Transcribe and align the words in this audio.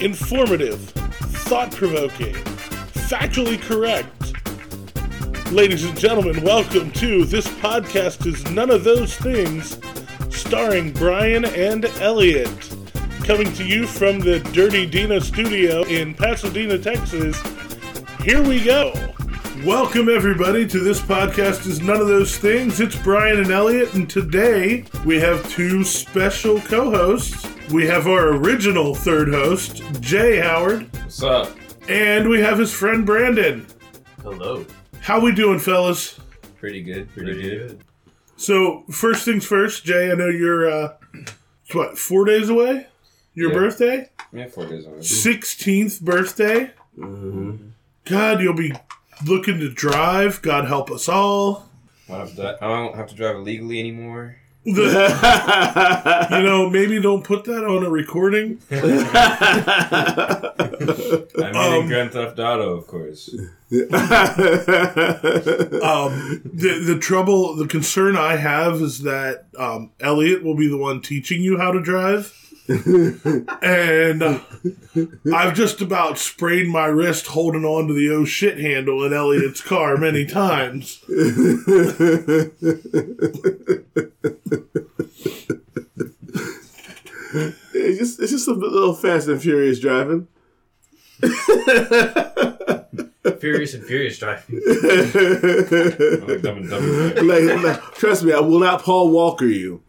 informative, 0.00 0.80
thought 1.48 1.70
provoking, 1.72 2.34
factually 3.06 3.60
correct. 3.60 4.12
Ladies 5.52 5.84
and 5.84 5.98
gentlemen, 5.98 6.42
welcome 6.42 6.90
to 6.92 7.24
This 7.24 7.46
Podcast 7.48 8.26
is 8.26 8.48
None 8.50 8.70
of 8.70 8.84
Those 8.84 9.16
Things, 9.16 9.78
starring 10.30 10.92
Brian 10.92 11.44
and 11.44 11.86
Elliot. 12.00 12.50
Coming 13.24 13.52
to 13.54 13.64
you 13.64 13.86
from 13.86 14.20
the 14.20 14.40
Dirty 14.52 14.86
Dina 14.86 15.20
studio 15.20 15.82
in 15.84 16.14
Pasadena, 16.14 16.78
Texas. 16.78 17.40
Here 18.22 18.42
we 18.42 18.62
go. 18.62 18.92
Welcome, 19.64 20.08
everybody, 20.08 20.66
to 20.68 20.78
This 20.78 21.00
Podcast 21.00 21.66
is 21.66 21.80
None 21.80 22.00
of 22.00 22.08
Those 22.08 22.36
Things. 22.36 22.80
It's 22.80 22.96
Brian 22.96 23.38
and 23.38 23.50
Elliot, 23.50 23.94
and 23.94 24.10
today 24.10 24.84
we 25.06 25.18
have 25.20 25.48
two 25.48 25.84
special 25.84 26.60
co 26.60 26.90
hosts. 26.90 27.55
We 27.70 27.86
have 27.86 28.06
our 28.06 28.28
original 28.36 28.94
third 28.94 29.28
host, 29.28 29.82
Jay 30.00 30.38
Howard, 30.38 30.88
What's 31.02 31.22
up? 31.22 31.56
and 31.88 32.28
we 32.28 32.40
have 32.40 32.58
his 32.58 32.72
friend 32.72 33.04
Brandon. 33.04 33.66
Hello. 34.22 34.64
How 35.00 35.20
we 35.20 35.32
doing, 35.34 35.58
fellas? 35.58 36.18
Pretty 36.58 36.82
good. 36.82 37.08
Pretty, 37.12 37.40
good. 37.42 37.80
So, 38.36 38.84
first 38.90 39.24
things 39.24 39.44
first, 39.44 39.84
Jay, 39.84 40.10
I 40.10 40.14
know 40.14 40.28
you're, 40.28 40.70
uh, 40.70 40.94
what, 41.72 41.98
four 41.98 42.24
days 42.24 42.48
away? 42.48 42.86
Your 43.34 43.50
Yeah. 43.50 43.58
birthday? 43.58 44.10
Yeah, 44.32 44.46
four 44.48 44.66
days 44.66 44.86
on. 44.86 45.02
16th 45.02 46.00
birthday? 46.00 46.70
God, 46.96 48.40
you'll 48.40 48.54
be 48.54 48.72
looking 49.24 49.58
to 49.60 49.68
drive. 49.70 50.40
God 50.42 50.66
help 50.66 50.90
us 50.90 51.08
all. 51.08 51.68
I 52.08 52.12
don't, 52.18 52.20
have 52.28 52.36
to, 52.36 52.58
I 52.64 52.68
don't 52.68 52.94
have 52.94 53.08
to 53.08 53.14
drive 53.16 53.36
illegally 53.36 53.80
anymore. 53.80 54.36
The- 54.74 56.26
you 56.36 56.42
know, 56.42 56.68
maybe 56.68 57.00
don't 57.00 57.22
put 57.24 57.44
that 57.44 57.64
on 57.64 57.84
a 57.84 57.90
recording. 57.90 58.60
I 58.70 58.76
mean, 61.52 61.56
Um, 61.56 61.74
in 61.82 61.86
Grand 61.88 62.12
Theft 62.12 62.38
Auto, 62.38 62.76
of 62.76 62.86
course. 62.86 63.34
Um, 65.76 66.40
the 66.54 66.82
the 66.84 66.98
trouble, 67.00 67.54
the 67.56 67.66
concern 67.66 68.16
I 68.16 68.36
have 68.36 68.74
is 68.80 69.02
that 69.02 69.46
um, 69.58 69.90
Elliot 70.00 70.42
will 70.44 70.56
be 70.56 70.68
the 70.68 70.76
one 70.76 71.00
teaching 71.00 71.42
you 71.42 71.58
how 71.58 71.72
to 71.72 71.80
drive, 71.80 72.32
and 72.68 74.22
I've 75.32 75.54
just 75.54 75.80
about 75.80 76.18
sprained 76.18 76.70
my 76.70 76.86
wrist 76.86 77.28
holding 77.28 77.64
on 77.64 77.88
to 77.88 77.94
the 77.94 78.10
oh 78.10 78.24
shit 78.24 78.58
handle 78.58 79.04
in 79.04 79.12
Elliot's 79.12 79.60
car 79.60 79.96
many 79.96 80.26
times. 80.26 81.02
It's 87.74 87.98
just 87.98 88.20
it's 88.20 88.32
just 88.32 88.48
a 88.48 88.52
little 88.52 88.94
fast 88.94 89.28
and 89.28 89.40
furious 89.40 89.80
driving. 89.80 90.28
Furious 93.40 93.74
and 93.74 93.84
Furious 93.84 94.18
driving. 94.18 94.60
Like 96.26 96.42
Dumb 96.42 96.58
and 96.58 96.70
Dumber. 96.70 97.22
like, 97.22 97.62
like, 97.62 97.94
trust 97.94 98.24
me, 98.24 98.32
I 98.32 98.40
will 98.40 98.58
not 98.58 98.82
Paul 98.82 99.10
Walker 99.10 99.46
you. 99.46 99.82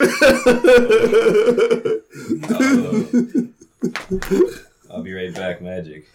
I'll 4.90 5.02
be 5.02 5.12
right 5.12 5.34
back, 5.34 5.60
Magic. 5.60 6.06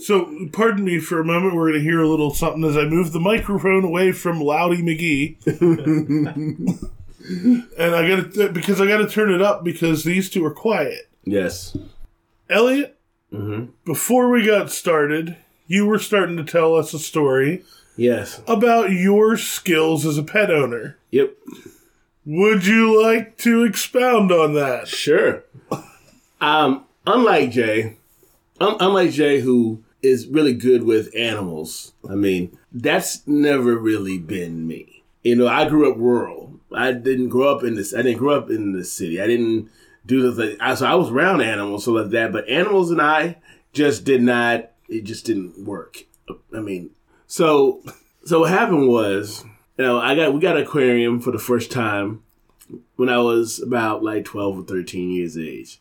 So, 0.00 0.48
pardon 0.52 0.84
me 0.84 0.98
for 0.98 1.20
a 1.20 1.24
moment. 1.24 1.54
We're 1.54 1.70
going 1.70 1.78
to 1.78 1.84
hear 1.84 2.00
a 2.00 2.08
little 2.08 2.32
something 2.32 2.64
as 2.64 2.76
I 2.76 2.84
move 2.84 3.12
the 3.12 3.20
microphone 3.20 3.84
away 3.84 4.12
from 4.12 4.40
Loudy 4.40 4.82
McGee. 4.82 5.36
and 7.78 7.94
I 7.94 8.08
got 8.08 8.32
to 8.34 8.48
because 8.50 8.80
I 8.80 8.86
got 8.86 8.98
to 8.98 9.08
turn 9.08 9.32
it 9.32 9.42
up 9.42 9.62
because 9.62 10.04
these 10.04 10.30
two 10.30 10.44
are 10.44 10.54
quiet. 10.54 11.08
Yes. 11.24 11.76
Elliot, 12.48 12.98
mm-hmm. 13.32 13.66
before 13.84 14.30
we 14.30 14.44
got 14.44 14.70
started, 14.70 15.36
you 15.66 15.86
were 15.86 15.98
starting 15.98 16.36
to 16.36 16.44
tell 16.44 16.74
us 16.74 16.92
a 16.92 16.98
story 16.98 17.62
Yes. 17.96 18.42
about 18.46 18.90
your 18.90 19.36
skills 19.36 20.04
as 20.04 20.18
a 20.18 20.22
pet 20.22 20.50
owner. 20.50 20.98
Yep. 21.10 21.36
Would 22.26 22.66
you 22.66 23.02
like 23.02 23.38
to 23.38 23.64
expound 23.64 24.30
on 24.30 24.54
that? 24.54 24.88
Sure. 24.88 25.44
Um, 26.40 26.84
unlike 27.06 27.50
Jay, 27.50 27.96
un- 28.60 28.76
unlike 28.80 29.10
Jay, 29.10 29.40
who 29.40 29.82
is 30.02 30.26
really 30.26 30.54
good 30.54 30.84
with 30.84 31.14
animals. 31.16 31.92
I 32.08 32.14
mean, 32.14 32.56
that's 32.72 33.26
never 33.26 33.76
really 33.76 34.18
been 34.18 34.66
me. 34.66 35.02
You 35.22 35.36
know, 35.36 35.48
I 35.48 35.68
grew 35.68 35.90
up 35.90 35.98
rural. 35.98 36.54
I 36.74 36.92
didn't 36.92 37.28
grow 37.28 37.54
up 37.54 37.62
in 37.64 37.74
this. 37.74 37.92
I 37.94 38.02
didn't 38.02 38.18
grow 38.18 38.36
up 38.36 38.48
in 38.48 38.72
the 38.72 38.84
city. 38.84 39.20
I 39.20 39.26
didn't 39.26 39.68
do 40.06 40.30
the 40.30 40.56
thing. 40.56 40.76
So 40.76 40.86
I 40.86 40.94
was 40.94 41.10
around 41.10 41.42
animals, 41.42 41.84
so 41.84 41.92
like 41.92 42.10
that. 42.10 42.32
But 42.32 42.48
animals 42.48 42.90
and 42.90 43.02
I 43.02 43.36
just 43.72 44.04
did 44.04 44.22
not. 44.22 44.70
It 44.88 45.04
just 45.04 45.26
didn't 45.26 45.64
work. 45.64 46.04
I 46.54 46.60
mean, 46.60 46.90
so 47.26 47.82
so 48.24 48.40
what 48.40 48.50
happened 48.50 48.88
was, 48.88 49.44
you 49.80 49.86
know, 49.86 49.98
I 49.98 50.14
got 50.14 50.34
we 50.34 50.40
got 50.40 50.58
an 50.58 50.64
aquarium 50.64 51.20
for 51.20 51.30
the 51.30 51.38
first 51.38 51.72
time 51.72 52.22
when 52.96 53.08
I 53.08 53.16
was 53.16 53.62
about 53.62 54.04
like 54.04 54.26
12 54.26 54.58
or 54.58 54.62
13 54.62 55.10
years 55.10 55.38
age. 55.38 55.80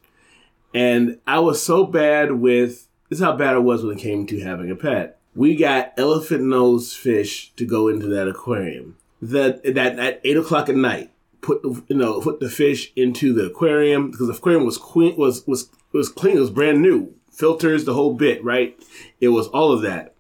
And 0.73 1.19
I 1.27 1.39
was 1.39 1.61
so 1.61 1.83
bad 1.83 2.31
with 2.31 2.87
this 3.09 3.19
is 3.19 3.19
how 3.19 3.35
bad 3.35 3.55
I 3.55 3.57
was 3.57 3.83
when 3.83 3.97
it 3.97 4.01
came 4.01 4.25
to 4.27 4.39
having 4.39 4.71
a 4.71 4.75
pet. 4.77 5.19
We 5.35 5.53
got 5.53 5.91
elephant 5.97 6.43
nose 6.43 6.95
fish 6.95 7.51
to 7.57 7.65
go 7.65 7.89
into 7.89 8.07
that 8.07 8.29
aquarium. 8.29 8.95
That 9.21 9.63
that 9.65 9.99
at 9.99 10.21
eight 10.23 10.37
o'clock 10.37 10.69
at 10.69 10.77
night, 10.77 11.11
put 11.41 11.61
you 11.66 11.97
know 11.97 12.21
put 12.21 12.39
the 12.39 12.49
fish 12.49 12.93
into 12.95 13.33
the 13.33 13.47
aquarium 13.47 14.11
because 14.11 14.27
the 14.27 14.33
aquarium 14.33 14.63
was 14.63 14.77
queen 14.77 15.17
was 15.17 15.45
was 15.45 15.69
was 15.91 16.07
clean. 16.07 16.37
It 16.37 16.39
was 16.39 16.51
brand 16.51 16.81
new, 16.81 17.13
filters, 17.33 17.83
the 17.83 17.95
whole 17.95 18.13
bit. 18.13 18.41
Right, 18.45 18.81
it 19.19 19.27
was 19.27 19.47
all 19.47 19.73
of 19.73 19.81
that. 19.81 20.16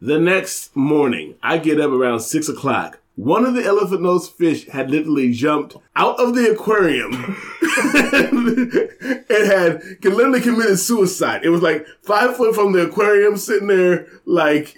The 0.00 0.18
next 0.18 0.74
morning, 0.76 1.34
I 1.42 1.58
get 1.58 1.80
up 1.80 1.90
around 1.90 2.20
six 2.20 2.48
o'clock. 2.48 3.00
One 3.16 3.44
of 3.44 3.54
the 3.54 3.64
elephant 3.64 4.02
nose 4.02 4.28
fish 4.28 4.68
had 4.68 4.92
literally 4.92 5.32
jumped 5.32 5.76
out 5.96 6.20
of 6.20 6.36
the 6.36 6.52
aquarium 6.52 7.12
and 9.28 9.46
had 9.50 9.82
literally 10.04 10.40
committed 10.40 10.78
suicide. 10.78 11.44
It 11.44 11.48
was 11.48 11.62
like 11.62 11.86
five 12.02 12.36
foot 12.36 12.54
from 12.54 12.72
the 12.72 12.86
aquarium, 12.86 13.36
sitting 13.36 13.68
there 13.68 14.06
like 14.24 14.76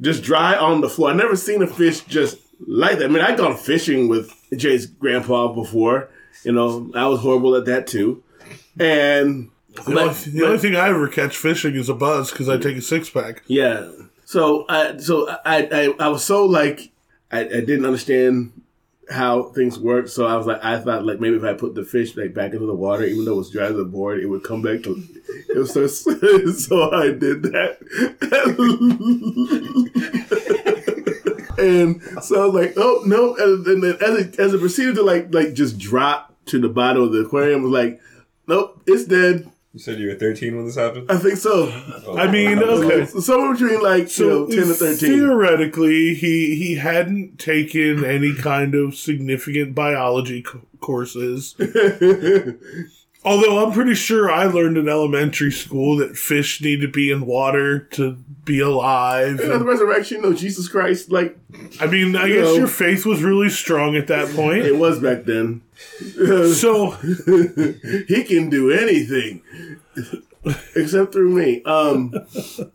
just 0.00 0.22
dry 0.22 0.56
on 0.56 0.80
the 0.80 0.88
floor. 0.88 1.10
I 1.10 1.14
never 1.14 1.36
seen 1.36 1.62
a 1.62 1.66
fish 1.66 2.00
just 2.00 2.38
like 2.66 2.98
that. 2.98 3.04
I 3.04 3.08
mean, 3.08 3.22
I'd 3.22 3.36
gone 3.36 3.56
fishing 3.56 4.08
with 4.08 4.32
Jay's 4.56 4.86
grandpa 4.86 5.52
before. 5.52 6.08
You 6.42 6.52
know, 6.52 6.90
I 6.94 7.06
was 7.06 7.20
horrible 7.20 7.54
at 7.54 7.66
that 7.66 7.86
too. 7.86 8.22
And 8.78 9.50
The, 9.74 10.00
only, 10.00 10.14
the 10.14 10.46
only 10.46 10.58
thing 10.58 10.76
I 10.76 10.88
ever 10.88 11.08
catch 11.08 11.36
fishing 11.36 11.74
is 11.74 11.88
a 11.88 11.94
buzz 11.94 12.30
because 12.30 12.48
I 12.48 12.56
take 12.56 12.76
a 12.76 12.82
six 12.82 13.10
pack. 13.10 13.42
Yeah. 13.46 13.90
So 14.24 14.64
I 14.68 14.96
so 14.98 15.28
I 15.44 15.68
I, 15.70 15.94
I 15.98 16.08
was 16.08 16.24
so 16.24 16.46
like 16.46 16.92
I, 17.30 17.40
I 17.40 17.60
didn't 17.60 17.84
understand 17.84 18.52
how 19.10 19.44
things 19.50 19.78
worked. 19.78 20.10
So 20.10 20.26
I 20.26 20.36
was 20.36 20.46
like 20.46 20.64
I 20.64 20.78
thought 20.78 21.04
like 21.04 21.20
maybe 21.20 21.36
if 21.36 21.44
I 21.44 21.54
put 21.54 21.74
the 21.74 21.84
fish 21.84 22.16
like 22.16 22.34
back 22.34 22.52
into 22.52 22.66
the 22.66 22.74
water, 22.74 23.04
even 23.04 23.24
though 23.24 23.32
it 23.34 23.36
was 23.36 23.50
dry 23.50 23.68
to 23.68 23.74
the 23.74 23.84
board, 23.84 24.20
it 24.20 24.26
would 24.26 24.42
come 24.42 24.62
back 24.62 24.82
to 24.84 24.92
it 25.48 25.58
was 25.58 25.72
so 25.72 25.86
so 26.52 26.90
I 26.92 27.08
did 27.08 27.42
that. 27.44 27.78
and 31.58 32.02
so 32.24 32.42
I 32.42 32.46
was 32.46 32.54
like, 32.54 32.74
oh 32.76 33.02
no, 33.06 33.36
and 33.36 33.64
then 33.64 33.84
as 34.00 34.18
it 34.18 34.38
as 34.38 34.54
it 34.54 34.60
proceeded 34.60 34.96
to 34.96 35.02
like 35.02 35.32
like 35.32 35.54
just 35.54 35.78
drop 35.78 36.34
to 36.46 36.58
the 36.58 36.68
bottom 36.68 37.02
of 37.02 37.12
the 37.12 37.20
aquarium, 37.20 37.60
I 37.60 37.64
was 37.64 37.72
like, 37.72 38.00
nope, 38.46 38.82
it's 38.86 39.04
dead. 39.04 39.50
You 39.74 39.80
said 39.80 39.98
you 39.98 40.06
were 40.06 40.14
13 40.14 40.54
when 40.56 40.66
this 40.66 40.76
happened? 40.76 41.10
I 41.10 41.18
think 41.18 41.36
so. 41.36 41.68
Oh, 42.06 42.16
I 42.16 42.30
mean, 42.30 42.60
okay. 42.62 43.06
So 43.06 43.18
somewhere 43.18 43.52
between 43.54 43.82
like 43.82 44.08
So 44.08 44.48
you 44.48 44.56
know 44.58 44.62
ten 44.62 44.66
to 44.68 44.74
thirteen. 44.74 45.18
theoretically, 45.18 46.14
he 46.14 46.54
he 46.54 46.76
hadn't 46.76 47.38
taken 47.40 48.04
any 48.04 48.34
kind 48.36 48.76
of 48.76 48.94
significant 48.94 49.74
biology 49.74 50.44
c- 50.44 50.60
courses. 50.80 51.56
Although 53.26 53.64
I'm 53.64 53.72
pretty 53.72 53.94
sure 53.94 54.30
I 54.30 54.44
learned 54.44 54.76
in 54.76 54.86
elementary 54.88 55.50
school 55.50 55.96
that 55.96 56.16
fish 56.16 56.60
need 56.60 56.82
to 56.82 56.88
be 56.88 57.10
in 57.10 57.24
water 57.24 57.80
to 57.92 58.16
be 58.44 58.60
alive. 58.60 59.40
And 59.40 59.50
the 59.60 59.64
resurrection, 59.64 60.20
no 60.20 60.34
Jesus 60.34 60.68
Christ, 60.68 61.10
like 61.10 61.38
I 61.80 61.86
mean, 61.86 62.14
I 62.16 62.26
You 62.26 62.34
guess 62.34 62.48
know. 62.48 62.54
your 62.56 62.66
faith 62.66 63.06
was 63.06 63.22
really 63.22 63.48
strong 63.48 63.96
at 63.96 64.08
that 64.08 64.28
point. 64.36 64.58
it 64.66 64.76
was 64.76 64.98
back 64.98 65.24
then. 65.24 65.62
So, 66.54 66.90
he 68.08 68.24
can 68.24 68.48
do 68.50 68.70
anything 68.70 69.42
except 70.76 71.12
through 71.12 71.30
me. 71.30 71.62
Um, 71.64 72.12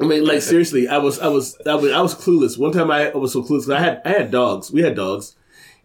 I 0.00 0.06
mean, 0.06 0.24
like 0.24 0.42
seriously, 0.42 0.88
I 0.88 0.98
was, 0.98 1.18
I 1.20 1.28
was, 1.28 1.56
I 1.66 1.74
was, 1.74 1.90
I 1.92 2.00
was 2.00 2.14
clueless. 2.14 2.58
One 2.58 2.72
time, 2.72 2.90
I 2.90 3.10
was 3.10 3.32
so 3.32 3.42
clueless. 3.42 3.72
I 3.74 3.80
had, 3.80 4.02
I 4.04 4.10
had 4.10 4.30
dogs. 4.30 4.70
We 4.70 4.82
had 4.82 4.94
dogs, 4.96 5.34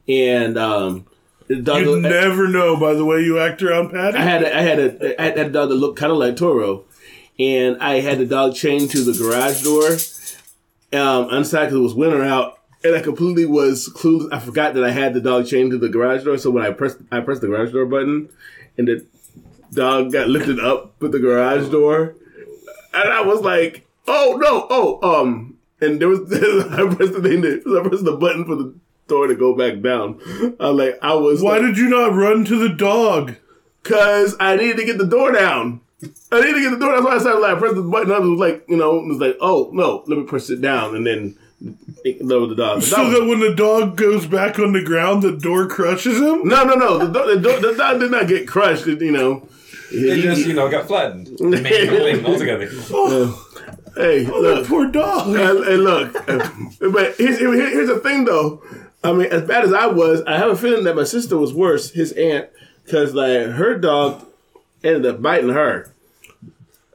and 0.08 0.58
um, 0.58 1.06
the 1.50 1.56
dog. 1.58 1.82
you 1.82 2.00
never 2.00 2.48
know 2.48 2.78
by 2.78 2.94
the 2.94 3.04
way 3.04 3.22
you 3.22 3.40
act 3.40 3.62
around 3.62 3.90
Patty. 3.90 4.18
I 4.18 4.22
had, 4.22 4.44
a, 4.44 4.58
I 4.58 4.62
had 4.62 4.80
a, 4.80 5.22
I 5.22 5.26
had 5.26 5.38
a 5.38 5.50
dog 5.50 5.70
that 5.70 5.76
looked 5.76 5.98
kind 6.00 6.12
of 6.12 6.18
like 6.20 6.38
Toro, 6.38 6.86
and 7.38 7.78
I 7.82 8.00
had 8.00 8.20
the 8.20 8.26
dog 8.26 8.56
chained 8.56 8.92
to 8.92 9.04
the 9.04 9.18
garage 9.18 9.64
door, 9.64 9.98
um, 10.98 11.34
inside 11.34 11.66
because 11.66 11.78
it 11.78 11.82
was 11.82 11.96
winter 11.96 12.24
out, 12.24 12.60
and 12.84 12.96
I 12.96 13.02
completely 13.02 13.46
was 13.46 13.90
clueless. 13.90 14.32
I 14.32 14.40
forgot 14.40 14.76
that 14.76 14.84
I 14.84 14.92
had 14.92 15.14
the 15.16 15.22
dog 15.22 15.48
chained 15.48 15.72
to 15.72 15.80
the 15.80 15.90
garage 15.90 16.24
door. 16.24 16.38
So 16.38 16.52
when 16.52 16.64
I 16.64 16.70
pressed, 16.70 16.98
I 17.12 17.20
pressed 17.20 17.42
the 17.42 17.48
garage 17.48 17.74
door 17.74 17.88
button, 17.88 18.30
and 18.78 18.88
the 18.88 19.06
dog 19.74 20.12
got 20.12 20.30
lifted 20.30 20.60
up 20.60 21.02
with 21.02 21.12
the 21.12 21.20
garage 21.20 21.70
door, 21.70 22.16
and 22.94 23.10
I 23.10 23.22
was 23.22 23.42
like, 23.42 23.88
"Oh 24.08 24.38
no! 24.40 24.68
Oh 24.70 25.20
um!" 25.22 25.58
And 25.82 26.00
there 26.00 26.10
was 26.10 26.20
I 26.32 26.94
pressed 26.94 27.14
the 27.14 27.22
thing, 27.24 27.42
to, 27.42 27.80
I 27.80 27.88
pressed 27.88 28.06
the 28.06 28.18
button 28.18 28.46
for 28.46 28.56
the 28.56 28.76
door 29.10 29.28
to 29.28 29.36
go 29.36 29.54
back 29.56 29.82
down. 29.82 30.20
I 30.60 30.70
was 30.70 30.78
like, 30.78 31.00
I 31.02 31.14
was 31.16 31.42
Why 31.42 31.54
like, 31.58 31.62
did 31.64 31.78
you 31.78 31.90
not 31.90 32.14
run 32.16 32.46
to 32.46 32.58
the 32.58 32.70
dog? 32.74 33.36
Cause 33.84 34.36
I 34.40 34.56
needed 34.56 34.78
to 34.78 34.86
get 34.86 34.98
the 34.98 35.06
door 35.08 35.32
down. 35.32 35.82
I 36.32 36.40
needed 36.40 36.54
to 36.54 36.62
get 36.62 36.70
the 36.72 36.78
door. 36.80 36.94
That's 36.94 37.04
why 37.06 37.16
I 37.16 37.20
started 37.20 37.40
like 37.40 37.56
I 37.58 37.60
pressed 37.60 37.76
the 37.76 37.82
button. 37.82 38.12
I 38.12 38.20
was 38.20 38.40
like, 38.40 38.64
you 38.70 38.78
know, 38.78 39.00
it 39.00 39.06
was 39.08 39.18
like, 39.18 39.38
oh 39.42 39.70
no, 39.74 40.04
let 40.08 40.18
me 40.18 40.24
press 40.26 40.50
it 40.50 40.62
down, 40.62 40.96
and 40.96 41.06
then 41.06 41.38
lower 42.22 42.48
the 42.48 42.56
dog. 42.56 42.82
The 42.82 42.86
So 42.88 42.98
dog- 42.98 43.12
that 43.14 43.26
when 43.26 43.40
the 43.42 43.54
dog 43.56 43.98
goes 43.98 44.26
back 44.26 44.60
on 44.60 44.72
the 44.74 44.84
ground, 44.84 45.24
the 45.24 45.32
door 45.36 45.68
crushes 45.68 46.18
him? 46.18 46.48
no, 46.48 46.64
no, 46.64 46.76
no. 46.76 47.00
The, 47.00 47.08
do- 47.08 47.36
the, 47.36 47.42
do- 47.42 47.72
the 47.72 47.78
dog 47.78 48.00
did 48.00 48.12
not 48.12 48.28
get 48.28 48.48
crushed. 48.48 48.88
it- 48.88 49.02
You 49.02 49.12
know. 49.12 49.48
It 49.92 50.22
just, 50.22 50.46
you 50.46 50.54
know, 50.54 50.70
got 50.70 50.86
flattened. 50.88 51.32
Made 51.40 51.66
it. 51.66 52.70
Oh. 52.94 53.46
Hey, 53.96 54.26
Oh, 54.32 54.42
that 54.44 54.56
look. 54.60 54.68
poor 54.68 54.86
dog. 54.92 55.36
Hey, 55.36 55.46
hey, 55.46 55.78
look. 55.78 56.14
But 56.94 57.16
here's, 57.18 57.40
here's 57.40 57.88
the 57.90 58.00
thing, 58.04 58.24
though. 58.24 58.62
I 59.04 59.14
mean, 59.14 59.28
as 59.28 59.44
bad 59.44 59.64
as 59.64 59.74
I 59.74 59.88
was, 59.88 60.22
I 60.24 60.38
have 60.38 60.50
a 60.50 60.56
feeling 60.56 60.84
that 60.84 60.96
my 60.96 61.04
sister 61.04 61.38
was 61.38 61.54
worse, 61.54 61.92
his 61.92 62.12
aunt, 62.14 62.50
because 62.84 63.14
like 63.14 63.48
her 63.52 63.78
dog 63.78 64.26
ended 64.84 65.06
up 65.06 65.22
biting 65.22 65.50
her. 65.50 65.94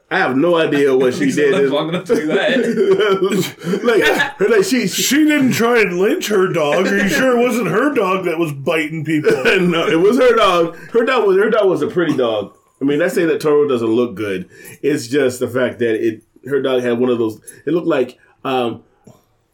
I 0.09 0.19
have 0.19 0.37
no 0.37 0.55
idea 0.55 0.95
what 0.95 1.15
she 1.15 1.31
did. 1.31 1.51
lived 1.51 1.73
long 1.73 1.89
enough 1.89 2.05
to 2.05 2.15
do 2.15 2.27
that. 2.27 3.81
like, 3.83 4.37
her, 4.37 4.49
like 4.49 4.63
she, 4.63 4.87
she 4.87 5.01
She 5.01 5.25
didn't 5.25 5.53
try 5.53 5.81
and 5.81 5.97
lynch 5.99 6.27
her 6.27 6.47
dog. 6.53 6.87
Are 6.87 6.97
you 6.97 7.09
sure 7.09 7.39
it 7.39 7.43
wasn't 7.43 7.67
her 7.67 7.93
dog 7.93 8.25
that 8.25 8.37
was 8.37 8.53
biting 8.53 9.03
people? 9.03 9.31
no, 9.43 9.87
it 9.87 9.99
was 9.99 10.17
her 10.19 10.35
dog. 10.35 10.75
Her 10.91 11.05
dog 11.05 11.27
was 11.27 11.37
her 11.37 11.49
dog 11.49 11.67
was 11.67 11.81
a 11.81 11.87
pretty 11.87 12.15
dog. 12.15 12.55
I 12.81 12.85
mean, 12.85 12.99
that's 12.99 13.15
say 13.15 13.25
that 13.25 13.41
Toro 13.41 13.67
doesn't 13.67 13.87
look 13.87 14.15
good. 14.15 14.47
It's 14.83 15.07
just 15.07 15.39
the 15.39 15.47
fact 15.47 15.79
that 15.79 15.95
it 15.95 16.23
her 16.47 16.61
dog 16.61 16.83
had 16.83 16.99
one 16.99 17.09
of 17.09 17.17
those. 17.17 17.41
It 17.65 17.71
looked 17.71 17.87
like 17.87 18.19
um, 18.43 18.83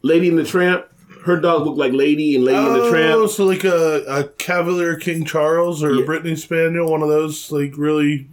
Lady 0.01 0.27
in 0.27 0.35
the 0.35 0.43
Tramp. 0.43 0.85
Her 1.25 1.39
dog 1.39 1.65
looked 1.65 1.77
like 1.77 1.93
Lady 1.93 2.35
and 2.35 2.43
Lady 2.45 2.57
in 2.57 2.63
the 2.73 2.81
Oh, 2.81 2.89
Tramp. 2.89 3.29
so 3.31 3.45
like 3.45 3.63
a, 3.63 4.03
a 4.07 4.23
Cavalier 4.37 4.95
King 4.95 5.23
Charles 5.25 5.83
or 5.83 5.93
Yeah. 5.93 6.01
a 6.03 6.05
Brittany 6.05 6.35
Spaniel, 6.35 6.89
one 6.89 7.01
of 7.03 7.09
those 7.09 7.51
like 7.51 7.77
really 7.77 8.27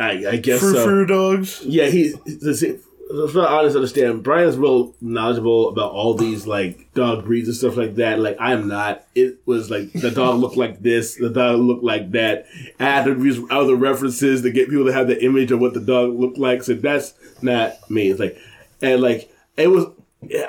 I, 0.00 0.26
I 0.26 0.36
guess 0.36 0.60
frou 0.60 0.72
so. 0.74 1.04
dogs. 1.04 1.62
Yeah, 1.64 1.86
he. 1.86 2.14
That's 2.26 2.62
it. 2.62 2.80
That's 3.14 3.34
what 3.34 3.46
I 3.48 3.58
honestly 3.58 3.76
understand. 3.78 4.22
Brian's 4.22 4.56
real 4.56 4.94
knowledgeable 5.02 5.68
about 5.68 5.92
all 5.92 6.14
these 6.14 6.46
like 6.46 6.92
dog 6.94 7.26
breeds 7.26 7.46
and 7.46 7.56
stuff 7.56 7.76
like 7.76 7.96
that. 7.96 8.18
Like 8.18 8.36
I'm 8.40 8.66
not. 8.68 9.04
It 9.14 9.38
was 9.44 9.70
like 9.70 9.92
the 9.92 10.10
dog 10.10 10.40
looked 10.40 10.56
like 10.56 10.80
this, 10.82 11.16
the 11.16 11.28
dog 11.28 11.60
looked 11.60 11.84
like 11.84 12.10
that. 12.12 12.46
I 12.80 12.84
had 12.84 13.04
to 13.04 13.10
use 13.22 13.38
other 13.50 13.76
references 13.76 14.42
to 14.42 14.50
get 14.50 14.70
people 14.70 14.86
to 14.86 14.92
have 14.94 15.08
the 15.08 15.22
image 15.22 15.52
of 15.52 15.60
what 15.60 15.74
the 15.74 15.80
dog 15.80 16.18
looked 16.18 16.38
like. 16.38 16.62
So 16.62 16.72
that's 16.74 17.12
not 17.42 17.88
me. 17.90 18.10
It's 18.10 18.18
like, 18.18 18.38
and 18.80 19.00
like 19.02 19.30
it 19.56 19.68
was. 19.68 19.86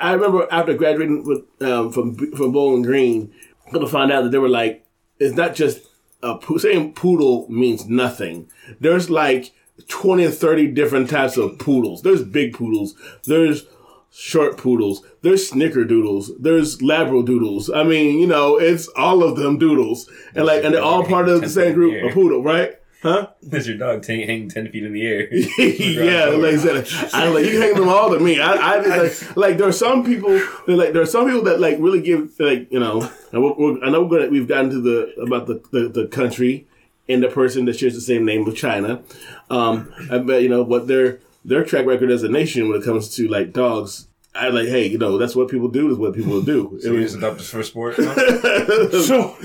I 0.00 0.12
remember 0.12 0.46
after 0.50 0.74
graduating 0.74 1.24
with, 1.24 1.42
um, 1.62 1.90
from 1.92 2.16
from 2.36 2.52
Bowling 2.52 2.82
Green, 2.82 3.32
I'm 3.66 3.72
gonna 3.72 3.86
find 3.86 4.12
out 4.12 4.22
that 4.22 4.30
they 4.30 4.38
were 4.38 4.48
like, 4.48 4.86
it's 5.18 5.36
not 5.36 5.54
just 5.54 5.80
a 6.22 6.38
po- 6.38 6.58
saying 6.58 6.94
poodle 6.94 7.46
means 7.50 7.86
nothing. 7.86 8.48
There's 8.80 9.10
like 9.10 9.52
20 9.88 10.24
or 10.26 10.30
30 10.30 10.68
different 10.68 11.10
types 11.10 11.36
of 11.36 11.58
poodles. 11.58 12.02
There's 12.02 12.22
big 12.22 12.54
poodles. 12.54 12.94
There's 13.24 13.66
short 14.12 14.56
poodles. 14.56 15.02
There's 15.22 15.50
snickerdoodles. 15.50 16.30
There's 16.38 16.78
labradoodles. 16.78 17.74
I 17.74 17.82
mean, 17.82 18.20
you 18.20 18.26
know, 18.28 18.56
it's 18.56 18.86
all 18.96 19.24
of 19.24 19.36
them 19.36 19.58
doodles. 19.58 20.08
And 20.36 20.46
like, 20.46 20.62
and 20.64 20.72
they're 20.74 20.82
all 20.82 21.04
part 21.04 21.28
of 21.28 21.40
the 21.40 21.48
same 21.48 21.74
group, 21.74 21.94
a 22.10 22.14
poodle, 22.14 22.42
right? 22.42 22.74
Huh? 23.04 23.28
There's 23.42 23.68
your 23.68 23.76
dog 23.76 24.02
t- 24.02 24.24
hanging 24.24 24.48
10 24.48 24.72
feet 24.72 24.82
in 24.82 24.94
the 24.94 25.06
air. 25.06 25.28
yeah, 25.58 26.24
like 26.24 26.54
I 26.54 26.56
said, 26.56 27.10
I 27.12 27.28
like 27.28 27.44
you 27.44 27.60
hang 27.60 27.74
them 27.74 27.88
all 27.90 28.10
to 28.10 28.18
me. 28.18 28.40
I, 28.40 28.54
I 28.54 28.78
like, 28.78 29.36
like 29.36 29.58
there 29.58 29.68
are 29.68 29.72
some 29.72 30.04
people 30.04 30.30
that 30.30 30.68
like 30.68 30.94
there 30.94 31.02
are 31.02 31.06
some 31.06 31.26
people 31.26 31.42
that 31.42 31.60
like 31.60 31.76
really 31.78 32.00
give 32.00 32.32
like 32.40 32.72
you 32.72 32.80
know. 32.80 33.08
And 33.30 33.44
we're, 33.44 33.52
we're, 33.52 33.84
I 33.84 33.90
know 33.90 34.04
we're 34.04 34.20
gonna, 34.20 34.30
we've 34.30 34.48
gotten 34.48 34.70
to 34.70 34.80
the 34.80 35.20
about 35.20 35.46
the, 35.46 35.62
the 35.70 35.88
the 35.88 36.06
country 36.06 36.66
and 37.06 37.22
the 37.22 37.28
person 37.28 37.66
that 37.66 37.78
shares 37.78 37.94
the 37.94 38.00
same 38.00 38.24
name 38.24 38.46
with 38.46 38.56
China. 38.56 39.02
Um, 39.50 39.92
I 40.10 40.16
bet 40.16 40.42
you 40.42 40.48
know 40.48 40.62
what 40.62 40.86
their 40.86 41.20
their 41.44 41.62
track 41.62 41.84
record 41.84 42.10
as 42.10 42.22
a 42.22 42.28
nation 42.30 42.70
when 42.70 42.80
it 42.80 42.84
comes 42.84 43.14
to 43.16 43.28
like 43.28 43.52
dogs. 43.52 44.08
I 44.36 44.48
like, 44.48 44.66
hey, 44.68 44.86
you 44.88 44.98
know, 44.98 45.16
that's 45.16 45.36
what 45.36 45.48
people 45.48 45.68
do. 45.68 45.90
Is 45.90 45.96
what 45.96 46.14
people 46.14 46.42
do. 46.42 46.78
So 46.82 46.92
you 46.92 47.02
just 47.02 47.16
adopt 47.16 47.40
us 47.40 47.48
for 47.50 47.62
sport? 47.62 47.94
huh? 47.98 48.88
So 49.02 49.36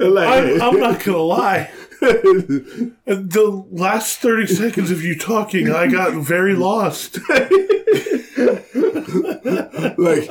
like, 0.00 0.28
I'm, 0.28 0.62
I'm 0.62 0.80
not 0.80 1.02
gonna 1.04 1.18
lie. 1.18 1.70
The 2.00 3.64
last 3.70 4.18
30 4.18 4.46
seconds 4.48 4.90
of 4.90 5.02
you 5.02 5.16
talking, 5.16 5.70
I 5.72 5.86
got 5.86 6.14
very 6.14 6.54
lost. 6.56 7.18
like, 9.98 10.28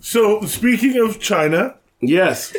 So, 0.00 0.40
speaking 0.46 0.98
of 0.98 1.20
China, 1.20 1.76
yes. 2.00 2.52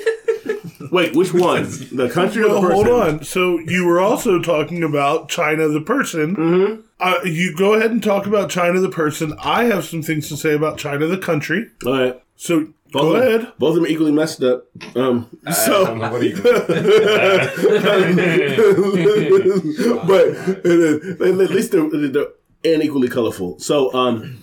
Wait, 0.91 1.13
which 1.15 1.33
one? 1.33 1.63
The 1.91 2.09
country 2.13 2.43
or 2.43 2.53
the 2.53 2.61
person? 2.61 2.71
hold 2.71 2.87
on. 2.87 3.23
So, 3.23 3.59
you 3.59 3.85
were 3.85 3.99
also 3.99 4.41
talking 4.41 4.83
about 4.83 5.27
Chyna 5.29 5.71
the 5.73 5.81
person. 5.81 6.35
Mm-hmm. 6.35 6.81
Uh, 7.03 7.19
you 7.25 7.53
go 7.53 7.73
ahead 7.73 7.91
and 7.91 8.01
talk 8.01 8.25
about 8.25 8.49
Chyna 8.49 8.81
the 8.81 8.87
person. 8.89 9.33
I 9.43 9.65
have 9.65 9.83
some 9.83 10.01
things 10.01 10.29
to 10.29 10.37
say 10.37 10.53
about 10.53 10.77
China 10.77 11.05
the 11.05 11.17
country. 11.17 11.69
All 11.85 11.99
right. 11.99 12.23
So, 12.37 12.67
Both 12.91 12.93
go 12.93 13.15
of 13.15 13.23
them- 13.23 13.27
ahead. 13.41 13.51
Both 13.59 13.75
of 13.75 13.83
them 13.83 13.91
equally 13.91 14.13
messed 14.13 14.41
up. 14.41 14.67
Um, 14.95 15.27
I 15.45 15.51
so, 15.51 15.85
don't 15.85 15.99
know 15.99 16.09
what 16.11 16.21
are 16.21 16.25
but 20.07 20.27
at 21.43 21.49
least 21.51 21.71
they're, 21.73 21.89
they're 21.89 22.27
unequally 22.63 23.09
colorful. 23.09 23.59
So, 23.59 23.93
um, 23.93 24.39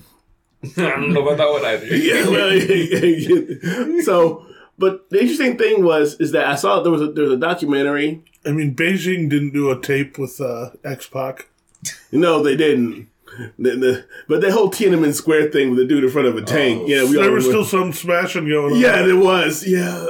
I 0.77 0.83
don't 0.83 1.15
know 1.15 1.23
about 1.27 1.39
that 1.39 1.51
one 1.51 1.65
either. 1.65 1.87
yeah. 1.97 2.29
well, 2.29 2.61
so, 4.03 4.45
but 4.79 5.09
the 5.09 5.23
interesting 5.23 5.57
thing 5.57 5.83
was 5.83 6.21
is 6.21 6.33
that 6.33 6.47
I 6.47 6.57
saw 6.57 6.83
there 6.83 6.93
was 6.93 7.01
a, 7.01 7.11
there 7.13 7.25
was 7.25 7.33
a 7.33 7.39
documentary. 7.39 8.23
I 8.45 8.53
mean, 8.53 8.75
Beijing 8.75 9.31
didn't 9.31 9.53
do 9.53 9.71
a 9.71 9.81
tape 9.81 10.19
with 10.19 10.39
uh, 10.41 10.71
X 10.85 11.07
Pac. 11.09 11.47
No, 12.13 12.43
they 12.43 12.57
didn't. 12.57 13.09
The, 13.59 13.77
the, 13.77 14.05
but 14.29 14.41
the 14.41 14.53
whole 14.53 14.71
Tiananmen 14.71 15.15
Square 15.15 15.51
thing 15.53 15.71
with 15.71 15.79
the 15.79 15.85
dude 15.85 16.05
in 16.05 16.11
front 16.11 16.29
of 16.29 16.37
a 16.37 16.43
tank. 16.43 16.89
yeah, 16.89 17.05
we 17.05 17.13
There 17.13 17.31
was 17.31 17.45
still 17.45 17.65
some 17.65 17.93
smashing 17.93 18.49
going 18.49 18.75
on. 18.75 18.81
Yeah, 18.81 19.03
there 19.03 19.17
was. 19.17 19.67
Yeah. 19.67 20.07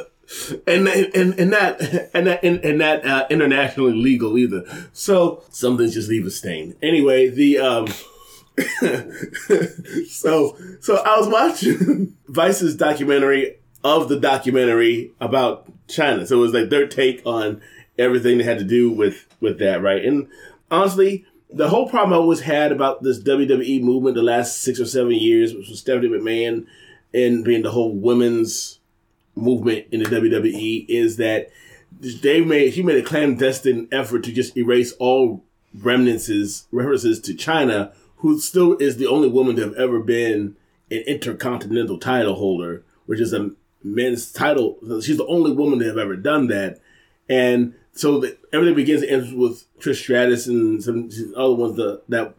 And 0.66 0.88
and 0.88 1.34
and 1.40 1.52
that 1.52 1.80
and 2.14 2.26
that 2.28 2.44
and, 2.44 2.64
and 2.64 2.80
that 2.80 3.04
uh, 3.04 3.26
internationally 3.30 3.94
legal 3.94 4.38
either. 4.38 4.64
So 4.92 5.42
some 5.50 5.76
things 5.76 5.94
just 5.94 6.08
leave 6.08 6.24
a 6.24 6.30
stain. 6.30 6.76
Anyway, 6.82 7.28
the 7.28 7.58
um. 7.58 7.86
so 10.08 10.56
so 10.80 10.96
I 10.98 11.18
was 11.18 11.28
watching 11.28 12.16
Vice's 12.28 12.76
documentary 12.76 13.56
of 13.82 14.08
the 14.08 14.20
documentary 14.20 15.12
about 15.20 15.66
China. 15.88 16.26
So 16.26 16.36
it 16.36 16.40
was 16.40 16.54
like 16.54 16.68
their 16.68 16.86
take 16.86 17.22
on 17.26 17.60
everything 17.98 18.38
that 18.38 18.44
had 18.44 18.58
to 18.58 18.64
do 18.64 18.90
with 18.90 19.26
with 19.40 19.58
that, 19.58 19.82
right? 19.82 20.04
And 20.04 20.28
honestly, 20.70 21.24
the 21.52 21.68
whole 21.68 21.88
problem 21.88 22.12
I 22.12 22.16
always 22.16 22.40
had 22.40 22.72
about 22.72 23.02
this 23.02 23.20
WWE 23.22 23.82
movement 23.82 24.16
the 24.16 24.22
last 24.22 24.60
six 24.62 24.80
or 24.80 24.86
seven 24.86 25.12
years, 25.12 25.54
which 25.54 25.68
was 25.68 25.80
Stephanie 25.80 26.08
McMahon 26.08 26.66
and 27.12 27.44
being 27.44 27.62
the 27.62 27.70
whole 27.70 27.92
women's 27.92 28.78
movement 29.34 29.86
in 29.90 30.02
the 30.02 30.08
WWE, 30.08 30.86
is 30.88 31.16
that 31.16 31.50
they 32.00 32.40
made 32.40 32.72
she 32.72 32.82
made 32.82 32.98
a 32.98 33.06
clandestine 33.06 33.88
effort 33.90 34.24
to 34.24 34.32
just 34.32 34.56
erase 34.56 34.92
all 34.92 35.44
remnants 35.74 36.66
references 36.70 37.20
to 37.20 37.34
Chyna, 37.34 37.92
who 38.16 38.38
still 38.38 38.76
is 38.76 38.96
the 38.96 39.06
only 39.06 39.28
woman 39.28 39.56
to 39.56 39.62
have 39.62 39.74
ever 39.74 40.00
been 40.00 40.56
an 40.90 41.02
intercontinental 41.06 41.98
title 41.98 42.34
holder, 42.34 42.84
which 43.06 43.20
is 43.20 43.32
a 43.32 43.50
men's 43.82 44.32
title. 44.32 44.78
She's 45.02 45.16
the 45.16 45.26
only 45.26 45.52
woman 45.52 45.78
to 45.80 45.86
have 45.86 45.98
ever 45.98 46.16
done 46.16 46.46
that, 46.48 46.80
and 47.28 47.74
so 47.92 48.20
the, 48.20 48.36
everything 48.52 48.74
begins 48.76 49.02
and 49.02 49.10
ends 49.10 49.32
with 49.34 49.64
Trish 49.80 50.02
Stratus 50.02 50.46
and 50.46 50.82
some 50.82 51.10
other 51.36 51.54
ones 51.54 51.76
that 51.76 52.02
that 52.08 52.34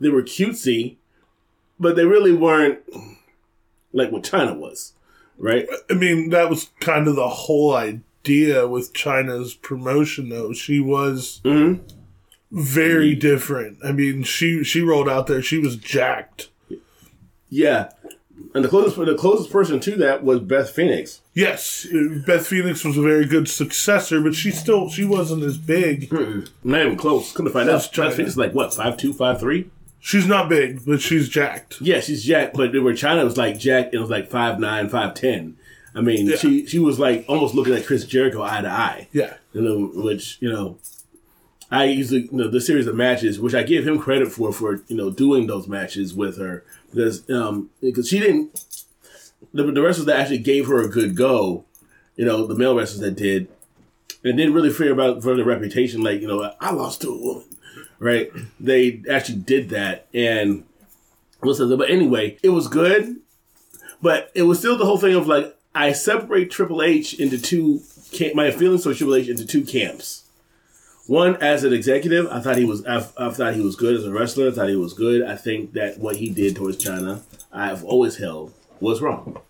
they 0.00 0.08
were 0.08 0.22
cutesy, 0.22 0.96
but 1.78 1.96
they 1.96 2.04
really 2.04 2.32
weren't 2.32 2.80
like 3.92 4.10
what 4.10 4.22
Chyna 4.24 4.56
was, 4.58 4.94
right? 5.38 5.66
I 5.90 5.94
mean, 5.94 6.30
that 6.30 6.48
was 6.50 6.70
kind 6.80 7.06
of 7.08 7.16
the 7.16 7.28
whole 7.28 7.74
idea 7.74 8.66
with 8.66 8.92
Chyna's 8.94 9.54
promotion, 9.54 10.28
though. 10.28 10.52
She 10.52 10.80
was 10.80 11.40
Mm-hmm. 11.44 11.82
very 12.50 13.14
different. 13.14 13.78
I 13.84 13.92
mean, 13.92 14.22
she 14.24 14.62
she 14.64 14.80
rolled 14.82 15.08
out 15.08 15.26
there. 15.26 15.42
She 15.42 15.58
was 15.58 15.76
jacked. 15.76 16.48
Yeah, 17.48 17.90
and 18.54 18.64
the 18.64 18.68
closest 18.68 18.96
the 18.96 19.14
closest 19.16 19.50
person 19.50 19.80
to 19.80 19.96
that 19.96 20.22
was 20.24 20.40
Beth 20.40 20.70
Phoenix. 20.70 21.20
Yes, 21.34 21.86
Beth 22.26 22.46
Phoenix 22.46 22.84
was 22.84 22.96
a 22.98 23.02
very 23.02 23.24
good 23.24 23.48
successor, 23.48 24.20
but 24.20 24.34
she 24.34 24.50
still 24.50 24.88
she 24.90 25.04
wasn't 25.04 25.42
as 25.42 25.56
big. 25.58 26.08
Hmm, 26.10 26.40
not 26.62 26.80
even 26.82 26.96
close. 26.96 27.32
Couldn't 27.32 27.52
find 27.52 27.68
out. 27.70 27.80
Chyna. 27.80 27.96
Beth 28.08 28.14
Phoenix 28.16 28.32
is 28.32 28.36
like 28.38 28.52
what 28.52 28.74
five 28.74 28.96
two, 28.96 29.12
five 29.12 29.40
three. 29.40 29.70
She's 30.00 30.26
not 30.26 30.48
big, 30.48 30.84
but 30.84 31.00
she's 31.00 31.28
jacked. 31.28 31.80
Yeah, 31.80 32.00
she's 32.00 32.24
jacked. 32.24 32.56
but 32.56 32.72
where 32.72 32.92
Chyna 32.92 33.22
was 33.24 33.36
like 33.36 33.58
Jack, 33.58 33.90
it 33.92 33.98
was 33.98 34.10
like 34.10 34.28
five 34.30 34.58
nine, 34.58 34.88
five 34.88 35.14
ten. 35.14 35.56
I 35.94 36.00
mean, 36.00 36.26
Yeah. 36.26 36.36
she 36.36 36.66
she 36.66 36.78
was 36.78 36.98
like 36.98 37.24
almost 37.28 37.54
looking 37.54 37.74
at 37.74 37.86
Chris 37.86 38.04
Jericho 38.04 38.42
eye 38.42 38.62
to 38.62 38.68
eye. 38.68 39.08
Yeah. 39.12 39.34
You 39.52 39.60
know, 39.60 39.90
which 40.02 40.38
you 40.40 40.50
know, 40.50 40.78
I 41.70 41.84
usually 41.84 42.22
you 42.22 42.28
know 42.32 42.48
the 42.48 42.60
series 42.60 42.86
of 42.86 42.96
matches, 42.96 43.38
which 43.40 43.54
I 43.54 43.62
give 43.62 43.86
him 43.86 43.98
credit 43.98 44.28
for 44.32 44.52
for 44.52 44.82
you 44.88 44.96
know 44.96 45.10
doing 45.10 45.46
those 45.46 45.68
matches 45.68 46.12
with 46.14 46.36
her 46.38 46.64
because 46.92 47.28
um 47.30 47.70
because 47.80 48.08
she 48.08 48.20
didn't 48.20 48.64
the, 49.52 49.64
the 49.64 49.82
wrestlers 49.82 50.06
that 50.06 50.18
actually 50.18 50.38
gave 50.38 50.66
her 50.66 50.82
a 50.82 50.88
good 50.88 51.16
go, 51.16 51.64
you 52.16 52.24
know, 52.24 52.46
the 52.46 52.54
male 52.54 52.74
wrestlers 52.74 53.00
that 53.00 53.16
did, 53.16 53.48
and 54.24 54.36
didn't 54.36 54.54
really 54.54 54.70
fear 54.70 54.92
about 54.92 55.22
for 55.22 55.34
the 55.34 55.44
reputation. 55.44 56.02
Like 56.02 56.20
you 56.20 56.28
know, 56.28 56.52
I 56.60 56.72
lost 56.72 57.02
to 57.02 57.12
a 57.12 57.18
woman, 57.18 57.44
right? 57.98 58.30
They 58.60 59.02
actually 59.10 59.38
did 59.38 59.70
that, 59.70 60.06
and 60.14 60.64
listen, 61.42 61.76
but 61.76 61.90
anyway, 61.90 62.38
it 62.42 62.50
was 62.50 62.68
good, 62.68 63.16
but 64.00 64.30
it 64.34 64.42
was 64.42 64.58
still 64.58 64.78
the 64.78 64.86
whole 64.86 64.98
thing 64.98 65.14
of 65.14 65.26
like 65.26 65.56
I 65.74 65.92
separate 65.92 66.50
Triple 66.50 66.82
H 66.82 67.14
into 67.14 67.40
two. 67.40 67.82
My 68.34 68.50
feelings 68.50 68.84
for 68.84 68.92
Triple 68.94 69.14
H 69.14 69.28
into 69.28 69.46
two 69.46 69.64
camps. 69.64 70.21
One, 71.06 71.36
as 71.36 71.64
an 71.64 71.72
executive, 71.72 72.28
I 72.28 72.40
thought 72.40 72.56
he 72.56 72.64
was. 72.64 72.86
I, 72.86 72.98
I 73.16 73.30
thought 73.30 73.54
he 73.54 73.60
was 73.60 73.76
good 73.76 73.96
as 73.96 74.04
a 74.04 74.12
wrestler. 74.12 74.48
I 74.48 74.52
thought 74.52 74.68
he 74.68 74.76
was 74.76 74.94
good. 74.94 75.22
I 75.22 75.36
think 75.36 75.72
that 75.72 75.98
what 75.98 76.16
he 76.16 76.30
did 76.30 76.56
towards 76.56 76.82
Chyna, 76.82 77.22
I've 77.52 77.84
always 77.84 78.16
held 78.16 78.52
was 78.80 79.00
wrong. 79.00 79.40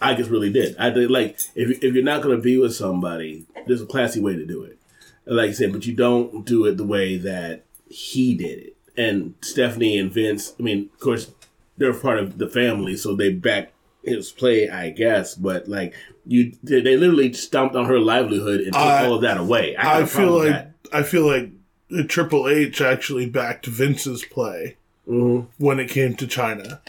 I 0.00 0.14
just 0.14 0.30
really 0.30 0.50
did. 0.50 0.76
I 0.78 0.90
did 0.90 1.10
like 1.10 1.38
if 1.54 1.82
if 1.82 1.94
you're 1.94 2.04
not 2.04 2.22
going 2.22 2.36
to 2.36 2.42
be 2.42 2.56
with 2.56 2.74
somebody, 2.74 3.44
there's 3.66 3.82
a 3.82 3.86
classy 3.86 4.20
way 4.20 4.36
to 4.36 4.46
do 4.46 4.62
it. 4.62 4.78
Like 5.26 5.50
I 5.50 5.52
said, 5.52 5.72
but 5.72 5.84
you 5.86 5.94
don't 5.94 6.46
do 6.46 6.64
it 6.64 6.76
the 6.76 6.84
way 6.84 7.18
that 7.18 7.64
he 7.90 8.34
did 8.34 8.58
it. 8.58 8.76
And 8.96 9.34
Stephanie 9.42 9.98
and 9.98 10.10
Vince, 10.10 10.54
I 10.58 10.62
mean, 10.62 10.88
of 10.94 11.00
course, 11.00 11.30
they're 11.76 11.92
part 11.94 12.18
of 12.18 12.38
the 12.38 12.48
family, 12.48 12.96
so 12.96 13.14
they 13.14 13.30
back 13.30 13.72
his 14.02 14.32
play, 14.32 14.68
I 14.70 14.90
guess. 14.90 15.34
But 15.34 15.68
like 15.68 15.94
you, 16.26 16.54
they, 16.62 16.96
literally 16.96 17.32
stomped 17.34 17.76
on 17.76 17.86
her 17.86 18.00
livelihood 18.00 18.60
and 18.60 18.72
took 18.72 18.82
I- 18.82 19.06
all 19.06 19.14
of 19.14 19.22
that 19.22 19.36
away. 19.36 19.76
I, 19.76 20.00
I 20.00 20.04
feel 20.06 20.38
like 20.38 20.66
I 20.92 21.02
feel 21.02 21.26
like 21.26 21.50
the 21.90 22.04
Triple 22.04 22.48
H 22.48 22.80
actually 22.80 23.26
backed 23.26 23.66
Vince's 23.66 24.24
play 24.24 24.76
Mm-hmm. 25.08 25.46
when 25.64 25.80
it 25.80 25.88
came 25.88 26.14
to 26.16 26.26
Chyna. 26.26 26.80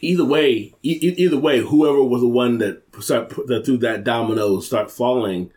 either 0.00 0.24
way, 0.24 0.72
e- 0.82 0.98
e- 1.02 1.14
either 1.18 1.36
way, 1.38 1.60
whoever 1.60 2.02
was 2.02 2.22
the 2.22 2.28
one 2.28 2.56
that 2.58 2.82
start 3.00 3.28
that 3.46 3.66
threw 3.66 3.76
that 3.78 4.04
domino 4.04 4.58
start 4.60 4.90
falling, 4.90 5.50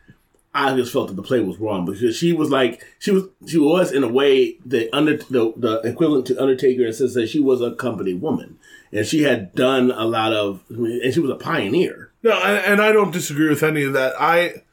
I 0.54 0.76
just 0.76 0.92
felt 0.92 1.08
that 1.08 1.16
the 1.16 1.22
play 1.24 1.40
was 1.40 1.58
wrong 1.58 1.86
because 1.86 2.16
she 2.18 2.34
was 2.34 2.50
like 2.50 2.84
she 3.00 3.12
was 3.12 3.24
she 3.48 3.58
was 3.60 3.94
in 3.94 4.04
a 4.04 4.10
way 4.10 4.58
the 4.66 4.90
under 4.94 5.16
the, 5.18 5.54
the 5.56 5.82
equivalent 5.86 6.26
to 6.28 6.42
Undertaker 6.42 6.82
in 6.82 6.88
the 6.88 6.94
sense 6.94 7.14
that 7.14 7.28
she 7.30 7.40
was 7.40 7.62
a 7.62 7.72
company 7.76 8.14
woman 8.14 8.58
and 8.92 9.06
she 9.06 9.24
had 9.24 9.54
done 9.56 9.92
a 9.92 10.04
lot 10.06 10.34
of 10.34 10.64
and 10.70 11.14
she 11.14 11.20
was 11.22 11.32
a 11.32 11.36
pioneer. 11.36 12.12
No, 12.24 12.32
and, 12.42 12.66
and 12.66 12.82
I 12.82 12.92
don't 12.92 13.12
disagree 13.12 13.48
with 13.48 13.64
any 13.64 13.84
of 13.84 13.94
that. 13.94 14.14
I 14.20 14.64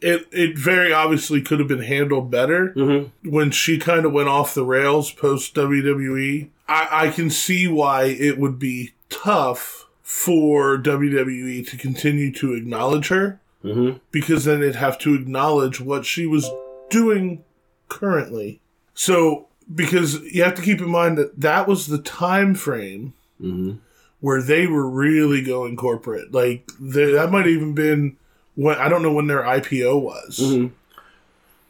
it 0.00 0.26
it 0.32 0.58
very 0.58 0.92
obviously 0.92 1.40
could 1.40 1.58
have 1.58 1.68
been 1.68 1.82
handled 1.82 2.30
better 2.30 2.72
Mm-hmm. 2.76 3.30
when 3.30 3.50
she 3.50 3.78
kind 3.78 4.04
of 4.04 4.12
went 4.12 4.28
off 4.28 4.54
the 4.54 4.64
rails 4.64 5.10
post 5.12 5.54
WWE. 5.54 6.48
I, 6.68 6.88
I 6.90 7.08
can 7.10 7.30
see 7.30 7.66
why 7.68 8.04
it 8.04 8.38
would 8.38 8.58
be 8.58 8.92
tough 9.08 9.86
for 10.02 10.76
WWE 10.78 11.66
to 11.68 11.76
continue 11.76 12.32
to 12.34 12.54
acknowledge 12.54 13.08
her 13.08 13.40
Mm-hmm. 13.64 13.98
because 14.12 14.44
then 14.44 14.60
they'd 14.60 14.74
have 14.76 14.98
to 15.00 15.14
acknowledge 15.14 15.80
what 15.80 16.04
she 16.06 16.24
was 16.26 16.48
doing 16.90 17.42
currently. 17.88 18.60
So 18.94 19.48
because 19.74 20.20
you 20.22 20.44
have 20.44 20.54
to 20.54 20.62
keep 20.62 20.80
in 20.80 20.88
mind 20.88 21.18
that 21.18 21.40
that 21.40 21.66
was 21.66 21.86
the 21.86 21.98
time 21.98 22.54
frame 22.54 23.14
Mm-hmm. 23.40 23.72
where 24.20 24.40
they 24.40 24.66
were 24.66 24.88
really 24.88 25.42
going 25.42 25.76
corporate. 25.76 26.32
Like 26.32 26.70
they, 26.80 27.12
that 27.12 27.30
might 27.30 27.46
even 27.46 27.74
been 27.74 28.16
when 28.56 28.76
I 28.78 28.88
don't 28.88 29.02
know 29.02 29.12
when 29.12 29.26
their 29.28 29.42
IPO 29.44 29.98
was, 30.02 30.40
Mhm. 30.40 30.70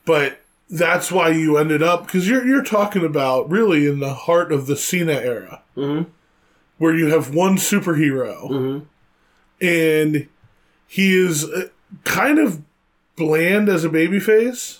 but 0.05 0.41
that's 0.71 1.13
why 1.13 1.29
you 1.29 1.57
ended 1.59 1.83
up 1.83 2.07
because 2.07 2.29
you're 2.29 2.47
you're 2.47 2.63
talking 2.65 3.05
about 3.05 3.49
really 3.51 3.87
in 3.87 4.01
the 4.01 4.15
heart 4.15 4.51
of 4.53 4.67
the 4.67 4.77
Cena 4.77 5.13
era, 5.13 5.63
Mhm. 5.77 6.07
where 6.79 6.95
you 6.97 7.07
have 7.09 7.35
one 7.35 7.57
superhero 7.57 8.51
Mhm. 8.51 8.83
and 9.61 10.29
he 10.87 11.15
is 11.17 11.45
uh, 11.45 11.69
kind 12.05 12.39
of 12.39 12.63
bland 13.17 13.69
as 13.69 13.85
a 13.85 13.89
babyface, 13.89 14.79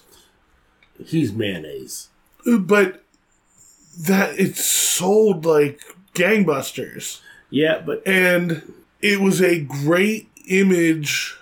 He's 1.05 1.33
mayonnaise. 1.33 2.09
but 2.59 3.03
that 3.99 4.39
it's 4.39 4.65
sold 4.65 5.45
like 5.47 5.81
gangbusters. 6.15 7.21
Yeah, 7.51 7.81
but 7.85 8.03
and 8.07 8.73
it 9.01 9.21
was 9.21 9.41
a 9.41 9.61
great 9.61 10.29
image 10.49 11.37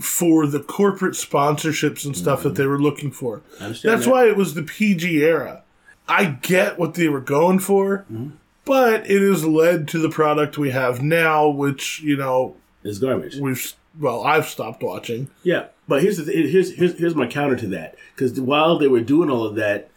for 0.00 0.46
the 0.46 0.60
corporate 0.60 1.14
sponsorships 1.14 2.04
and 2.04 2.16
stuff 2.16 2.42
that 2.42 2.50
mm-hmm. 2.50 2.56
they 2.56 2.66
were 2.66 2.78
looking 2.78 3.10
for. 3.10 3.42
That's 3.58 3.82
that. 3.82 4.06
why 4.06 4.28
it 4.28 4.36
was 4.36 4.54
the 4.54 4.62
PG 4.62 5.22
era. 5.22 5.62
I 6.08 6.26
get 6.26 6.78
what 6.78 6.94
they 6.94 7.08
were 7.08 7.20
going 7.20 7.58
for, 7.58 7.98
mm-hmm. 8.10 8.30
but 8.64 9.10
it 9.10 9.20
has 9.20 9.44
led 9.44 9.88
to 9.88 9.98
the 9.98 10.08
product 10.08 10.58
we 10.58 10.70
have 10.70 11.02
now, 11.02 11.48
which 11.48 12.00
you 12.00 12.16
know 12.16 12.56
it's 12.84 12.98
garbage. 12.98 13.36
we've 13.36 13.74
well 13.98 14.22
I've 14.22 14.46
stopped 14.46 14.82
watching. 14.82 15.28
Yeah, 15.42 15.66
but 15.88 16.02
here's 16.02 16.18
the 16.18 16.24
th- 16.24 16.50
here's 16.50 16.74
here's 16.76 16.98
here's 16.98 17.14
my 17.14 17.26
counter 17.26 17.56
to 17.56 17.66
that 17.68 17.96
because 18.14 18.40
while 18.40 18.78
they 18.78 18.88
were 18.88 19.00
doing 19.00 19.30
all 19.30 19.44
of 19.44 19.56
that, 19.56 19.90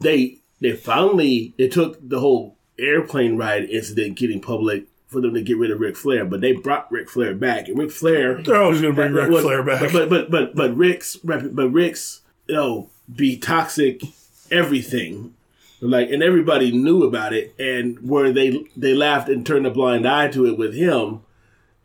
they 0.00 0.38
they 0.60 0.72
finally 0.72 1.54
it 1.58 1.72
took 1.72 1.96
the 2.06 2.20
whole 2.20 2.56
airplane 2.78 3.36
ride 3.36 3.64
incident 3.64 4.18
getting 4.18 4.40
public 4.40 4.86
for 5.16 5.22
them 5.22 5.34
to 5.34 5.42
get 5.42 5.56
rid 5.56 5.70
of 5.70 5.80
Ric 5.80 5.96
Flair, 5.96 6.24
but 6.24 6.40
they 6.42 6.52
brought 6.52 6.90
Ric 6.92 7.08
Flair 7.08 7.34
back, 7.34 7.68
and 7.68 7.78
Ric 7.78 7.90
Flair 7.90 8.42
They're 8.42 8.62
always 8.62 8.80
going 8.82 8.94
to 8.94 9.00
bring 9.00 9.12
Ric 9.14 9.30
was- 9.30 9.42
Flair 9.42 9.62
back. 9.62 9.90
but 9.92 10.08
but 10.10 10.30
but 10.30 10.54
but 10.54 10.76
Ric's 10.76 11.16
but 11.16 11.42
Ric's 11.72 12.20
you 12.46 12.54
know 12.54 12.90
be 13.14 13.36
toxic 13.38 14.02
everything. 14.50 15.32
Like 15.80 16.10
and 16.10 16.22
everybody 16.22 16.72
knew 16.72 17.02
about 17.04 17.32
it, 17.34 17.54
and 17.58 17.98
where 18.08 18.32
they 18.32 18.64
they 18.76 18.94
laughed 18.94 19.28
and 19.28 19.44
turned 19.44 19.66
a 19.66 19.70
blind 19.70 20.06
eye 20.08 20.28
to 20.28 20.46
it 20.46 20.56
with 20.56 20.74
him, 20.74 21.20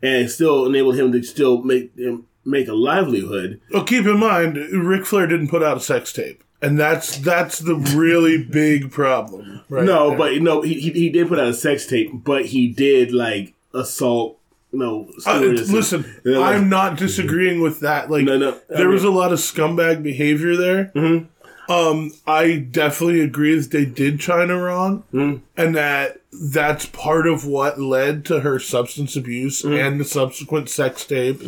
and 0.02 0.30
still 0.30 0.64
enabled 0.66 0.96
him 0.96 1.12
to 1.12 1.22
still 1.22 1.62
make 1.62 1.94
him 1.96 2.24
make 2.44 2.68
a 2.68 2.72
livelihood. 2.72 3.60
well, 3.70 3.84
keep 3.84 4.06
in 4.06 4.18
mind, 4.18 4.56
Ric 4.56 5.04
Flair 5.04 5.26
didn't 5.26 5.48
put 5.48 5.62
out 5.62 5.76
a 5.76 5.80
sex 5.80 6.12
tape, 6.12 6.42
and 6.62 6.78
that's 6.78 7.18
that's 7.18 7.58
the 7.58 7.74
really 7.76 8.42
big 8.42 8.90
problem. 8.90 9.60
Right 9.68 9.84
no, 9.84 10.10
there. 10.10 10.18
but 10.18 10.42
no, 10.42 10.62
he, 10.62 10.74
he 10.74 10.90
he 10.92 11.10
did 11.10 11.28
put 11.28 11.38
out 11.38 11.48
a 11.48 11.54
sex 11.54 11.86
tape, 11.86 12.10
but 12.24 12.46
he 12.46 12.68
did 12.68 13.12
like 13.12 13.54
assault. 13.74 14.38
No, 14.74 15.10
Uh, 15.26 15.38
listen, 15.40 16.06
You 16.24 16.32
know, 16.32 16.40
like- 16.40 16.56
I'm 16.56 16.70
not 16.70 16.96
disagreeing 16.96 17.60
with 17.60 17.80
that. 17.80 18.10
Like, 18.10 18.24
No, 18.24 18.38
no, 18.38 18.52
I 18.74 18.78
there 18.78 18.88
was 18.88 19.04
a 19.04 19.10
lot 19.10 19.30
of 19.30 19.38
scumbag 19.38 20.02
behavior 20.02 20.56
there. 20.56 20.90
Mhm. 20.96 21.26
Um, 21.68 22.12
I 22.26 22.56
definitely 22.56 23.20
agree 23.20 23.54
that 23.58 23.70
they 23.70 23.84
did 23.84 24.18
Chyna 24.18 24.64
wrong, 24.64 25.04
Mhm. 25.12 25.40
and 25.58 25.76
that 25.76 26.20
that's 26.32 26.86
part 26.86 27.26
of 27.26 27.44
what 27.44 27.78
led 27.78 28.24
to 28.26 28.40
her 28.40 28.58
substance 28.58 29.14
abuse 29.14 29.60
Mm-hmm. 29.60 29.74
and 29.74 30.00
the 30.00 30.04
subsequent 30.06 30.70
sex 30.70 31.04
tape 31.04 31.42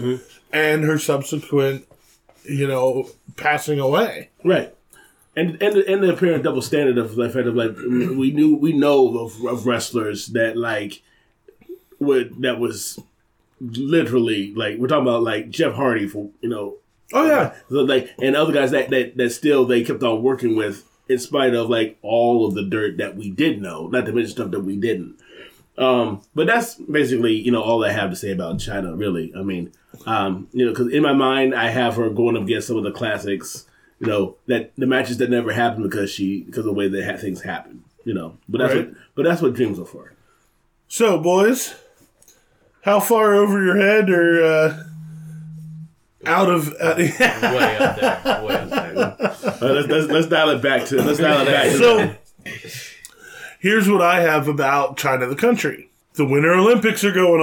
and 0.53 0.85
her 0.85 0.99
subsequent, 0.99 1.87
you 2.45 2.69
know, 2.69 3.09
passing 3.37 3.81
away. 3.81 4.29
Right. 4.45 4.74
And 5.37 5.61
and 5.63 5.77
and 5.77 6.03
the 6.03 6.13
apparent 6.13 6.45
double 6.45 6.63
standard 6.63 6.97
of 6.97 7.17
the 7.17 7.29
fact 7.29 7.47
of 7.47 7.57
like 7.57 7.77
we 7.77 8.31
knew 8.31 8.55
we 8.57 8.73
know 8.73 9.19
of, 9.19 9.45
of 9.45 9.67
wrestlers 9.67 10.29
that 10.29 10.57
like 10.57 11.03
would 11.99 12.41
that 12.43 12.61
was 12.61 13.01
literally 13.61 14.55
like 14.55 14.79
we're 14.79 14.87
talking 14.87 15.09
about 15.09 15.23
like 15.23 15.51
Jeff 15.51 15.75
Hardy 15.75 16.07
for 16.07 16.31
you 16.41 16.49
know 16.49 16.77
Oh 17.13 17.27
yeah, 17.27 17.55
like 17.69 18.11
and 18.21 18.35
other 18.35 18.53
guys 18.53 18.71
that, 18.71 18.91
that 18.91 19.17
that 19.17 19.31
still 19.31 19.65
they 19.65 19.85
kept 19.85 20.03
on 20.03 20.23
working 20.23 20.57
with 20.57 20.85
in 21.09 21.19
spite 21.19 21.55
of 21.55 21.69
like 21.69 21.99
all 22.03 22.47
of 22.47 22.55
the 22.55 22.65
dirt 22.65 22.97
that 22.97 23.17
we 23.17 23.31
did 23.31 23.61
know, 23.61 23.89
not 23.89 24.07
to 24.07 24.13
mention 24.13 24.33
stuff 24.33 24.51
that 24.51 24.61
we 24.61 24.77
didn't. 24.77 25.17
Um, 25.77 26.23
but 26.35 26.47
that's 26.47 26.75
basically 26.75 27.35
you 27.35 27.53
know 27.53 27.63
all 27.63 27.85
I 27.85 27.93
have 27.93 28.11
to 28.11 28.17
say 28.17 28.33
about 28.33 28.57
Chyna. 28.57 28.99
Really, 28.99 29.33
I 29.37 29.43
mean, 29.43 29.73
um, 30.07 30.49
you 30.53 30.65
know, 30.65 30.73
because 30.73 30.93
in 30.93 31.03
my 31.03 31.13
mind 31.13 31.55
I 31.55 31.69
have 31.69 31.97
her 31.97 32.09
going 32.09 32.37
up 32.37 32.45
against 32.45 32.69
some 32.69 32.79
of 32.79 32.85
the 32.85 32.93
classics. 32.93 33.67
You 34.05 34.11
know 34.11 34.37
that 34.49 34.73
the 34.77 34.87
matches 34.87 35.17
that 35.19 35.31
never 35.31 35.53
happened 35.53 35.85
because 35.85 36.11
she 36.11 36.43
because 36.43 36.59
of 36.59 36.65
the 36.67 36.73
way 36.73 36.89
that 36.89 37.05
ha- 37.05 37.17
things 37.17 37.41
happen. 37.43 37.85
You 38.05 38.13
know, 38.15 38.37
but 38.49 38.59
that's 38.59 38.75
Right. 38.75 38.89
what 38.89 38.97
but 39.15 39.23
that's 39.25 39.41
what 39.41 39.55
dreams 39.55 39.79
are 39.79 39.87
for. 39.87 40.13
So, 40.89 41.19
boys, 41.19 41.75
how 42.83 43.01
far 43.01 43.35
over 43.35 43.65
your 43.65 43.77
head 43.77 44.11
or 44.11 44.45
uh, 44.45 44.83
out 46.27 46.51
of? 46.51 46.69
Uh, 46.81 46.95
Way 46.99 47.77
up 47.79 47.97
there. 47.99 48.43
Way 48.45 48.55
up 48.57 48.71
there. 48.71 48.81
Uh, 49.45 49.73
let's, 49.73 49.89
let's 49.89 50.07
let's 50.09 50.27
dial 50.27 50.51
it 50.51 50.61
back 50.63 50.85
to 50.87 51.01
let's 51.03 51.19
dial 51.19 51.43
it 51.43 51.47
back. 51.47 51.71
So, 51.73 52.15
here's 53.61 53.89
what 53.89 54.01
I 54.03 54.21
have 54.21 54.49
about 54.49 54.97
China, 54.97 55.27
the 55.27 55.37
country. 55.37 55.91
The 56.15 56.25
Winter 56.25 56.53
Olympics 56.55 57.05
are 57.05 57.13
going 57.13 57.41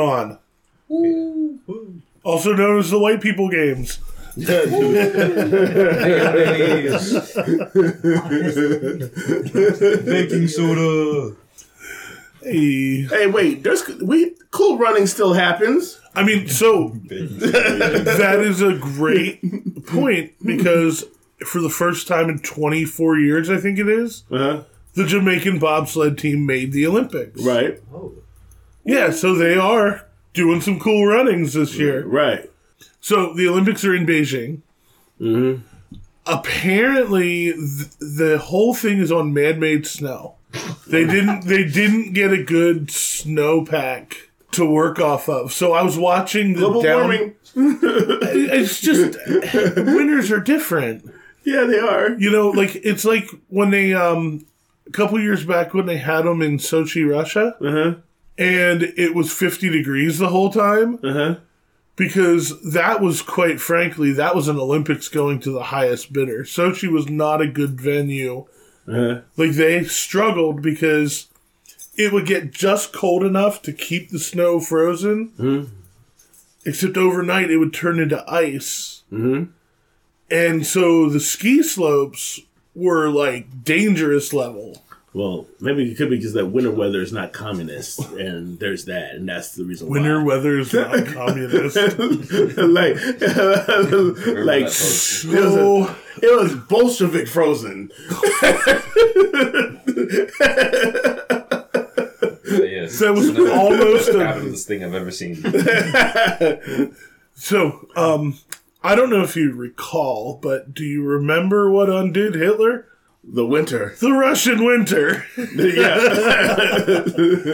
on, 0.90 2.00
also 2.24 2.54
known 2.54 2.80
as 2.80 2.90
the 2.92 3.00
White 3.00 3.22
People 3.22 3.50
Games. 3.50 4.00
Baking 10.06 10.48
soda. 10.48 11.36
Hey. 12.44 13.02
Hey, 13.04 13.28
wait. 13.28 13.64
There's 13.64 13.88
we 14.02 14.34
cool 14.52 14.78
running 14.78 15.08
still 15.08 15.34
happens. 15.34 16.00
I 16.16 16.24
mean, 16.24 16.48
so 16.48 16.90
that 17.08 18.40
is 18.44 18.62
a 18.62 18.74
great 18.78 19.86
point 19.86 20.34
because 20.44 21.06
for 21.46 21.60
the 21.62 21.70
first 21.70 22.08
time 22.08 22.30
in 22.30 22.40
24 22.40 23.20
years, 23.20 23.50
I 23.50 23.58
think 23.58 23.80
it 23.80 23.88
is, 23.90 24.24
Uh-huh. 24.32 24.64
the 24.94 25.06
Jamaican 25.06 25.60
bobsled 25.60 26.18
team 26.18 26.46
made 26.46 26.72
the 26.72 26.86
Olympics. 26.86 27.42
Right. 27.42 27.82
Oh. 27.94 28.14
Yeah, 28.84 29.12
so 29.12 29.36
they 29.36 29.56
are 29.56 30.06
doing 30.34 30.62
some 30.62 30.80
cool 30.80 31.06
runnings 31.08 31.54
this 31.54 31.76
year. 31.78 32.06
Right. 32.06 32.51
So 33.02 33.34
the 33.34 33.48
Olympics 33.48 33.84
are 33.84 33.94
in 33.96 34.06
Beijing. 34.06 34.62
Mm-hmm. 35.20 35.64
Apparently, 36.26 37.52
th- 37.52 37.90
the 38.00 38.38
whole 38.42 38.74
thing 38.74 39.00
is 39.00 39.12
on 39.12 39.34
man-made 39.34 39.86
snow. 39.88 40.36
They 40.88 41.06
didn't. 41.06 41.46
They 41.46 41.64
didn't 41.66 42.14
get 42.14 42.32
a 42.32 42.44
good 42.44 42.88
snowpack 42.88 44.14
to 44.52 44.66
work 44.66 45.00
off 45.00 45.28
of. 45.30 45.52
So 45.54 45.74
I 45.74 45.82
was 45.82 45.98
watching 45.98 46.54
the 46.54 46.60
Global 46.60 46.82
down. 46.82 47.00
warming. 47.00 47.36
It's 47.56 48.80
just 48.82 49.18
winters 49.76 50.32
are 50.32 50.40
different. 50.40 51.10
Yeah, 51.44 51.64
they 51.66 51.80
are. 51.80 52.12
You 52.12 52.32
know, 52.32 52.50
like 52.50 52.76
it's 52.76 53.04
like 53.06 53.28
when 53.48 53.72
they 53.72 53.94
um 53.94 54.46
a 54.88 54.92
couple 54.92 55.20
years 55.20 55.44
back 55.46 55.74
when 55.74 55.86
they 55.86 55.98
had 55.98 56.24
them 56.24 56.42
in 56.42 56.58
Sochi, 56.58 57.10
Russia, 57.10 57.56
Uh-huh. 57.62 57.96
and 58.38 58.84
it 58.84 59.16
was 59.16 59.32
50 59.34 59.70
degrees 59.70 60.18
the 60.20 60.30
whole 60.30 60.50
time 60.52 61.00
Uh-huh. 61.04 61.36
Because 61.96 62.62
that 62.72 63.02
was 63.02 63.22
quite 63.22 63.60
frankly 63.60 64.12
that 64.14 64.36
was 64.36 64.48
an 64.48 64.58
Olympics 64.58 65.08
going 65.10 65.40
to 65.42 65.52
the 65.52 65.64
highest 65.64 66.12
bidder. 66.14 66.44
Sochi 66.44 66.90
was 66.92 67.10
not 67.10 67.42
a 67.42 67.48
good 67.48 67.80
venue. 67.80 68.46
Uh-huh. 68.88 69.22
Like 69.38 69.52
they 69.52 69.84
struggled 69.84 70.62
because 70.62 71.28
it 71.98 72.12
would 72.12 72.26
get 72.26 72.52
just 72.52 72.94
cold 72.94 73.24
enough 73.24 73.62
to 73.64 73.74
keep 73.74 74.10
the 74.10 74.20
snow 74.20 74.60
frozen. 74.60 75.70
Except 76.66 76.98
overnight 76.98 77.52
it 77.52 77.58
would 77.58 77.74
turn 77.74 78.00
into 78.00 78.24
ice. 78.32 79.04
Mhm. 79.12 79.50
And 80.30 80.66
so 80.66 81.10
the 81.10 81.20
ski 81.20 81.62
slopes 81.62 82.40
were 82.74 83.10
like 83.10 83.64
dangerous 83.64 84.32
level. 84.32 84.84
Well, 85.14 85.46
maybe 85.60 85.92
it 85.92 85.96
could 85.98 86.10
be 86.10 86.16
because 86.16 86.32
that 86.34 86.46
winter 86.48 86.72
weather 86.72 87.02
is 87.02 87.12
not 87.12 87.34
communist, 87.34 88.00
and 88.12 88.58
there's 88.60 88.86
that, 88.86 89.16
and 89.16 89.28
that's 89.28 89.52
the 89.56 89.66
reason 89.66 89.90
Winter 89.90 90.20
why. 90.20 90.26
weather 90.26 90.58
is 90.58 90.72
not 90.74 91.06
communist. 91.08 91.76
like, 91.76 91.98
like 91.98 92.96
that 92.96 94.72
it 95.26 95.34
was, 95.34 95.56
a- 95.58 95.96
it 96.22 96.42
was 96.42 96.56
Bolshevik 96.56 97.28
frozen. 97.28 97.92
Yes. 102.54 103.00
That 103.00 103.14
was 103.14 103.30
almost 103.30 104.10
a- 104.10 104.14
capitalist 104.14 104.68
thing 104.68 104.84
I've 104.84 104.94
ever 104.94 105.12
seen. 105.12 105.36
So, 107.36 107.88
um, 107.96 108.38
I 108.84 108.96
don't 108.96 109.10
know 109.10 109.22
if 109.24 109.36
you 109.36 109.54
recall, 109.54 110.38
but 110.42 110.74
do 110.74 110.84
you 110.84 111.04
remember 111.04 111.70
what 111.72 111.90
undid 111.90 112.36
Hitler? 112.36 112.88
The 113.24 113.46
winter. 113.46 113.96
The 114.00 114.12
Russian 114.12 114.66
winter. 114.66 115.26
Yeah. 115.38 116.00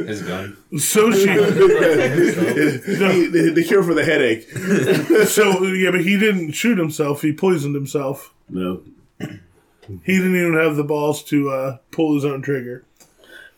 His 0.08 0.22
gun. 0.22 0.58
Sochi. 0.74 1.36
the, 2.86 3.30
the, 3.32 3.52
the 3.54 3.64
cure 3.64 3.84
for 3.84 3.94
the 3.94 4.06
headache. 4.06 4.50
so 5.28 5.64
yeah, 5.64 5.92
but 5.92 6.02
he 6.02 6.18
didn't 6.18 6.52
shoot 6.54 6.78
himself. 6.78 7.22
He 7.22 7.34
poisoned 7.34 7.76
himself. 7.76 8.34
No. 8.50 8.82
He 9.20 10.18
didn't 10.18 10.36
even 10.36 10.54
have 10.56 10.76
the 10.76 10.84
balls 10.84 11.24
to 11.26 11.50
uh, 11.50 11.78
pull 11.92 12.16
his 12.16 12.26
own 12.26 12.42
trigger. 12.42 12.86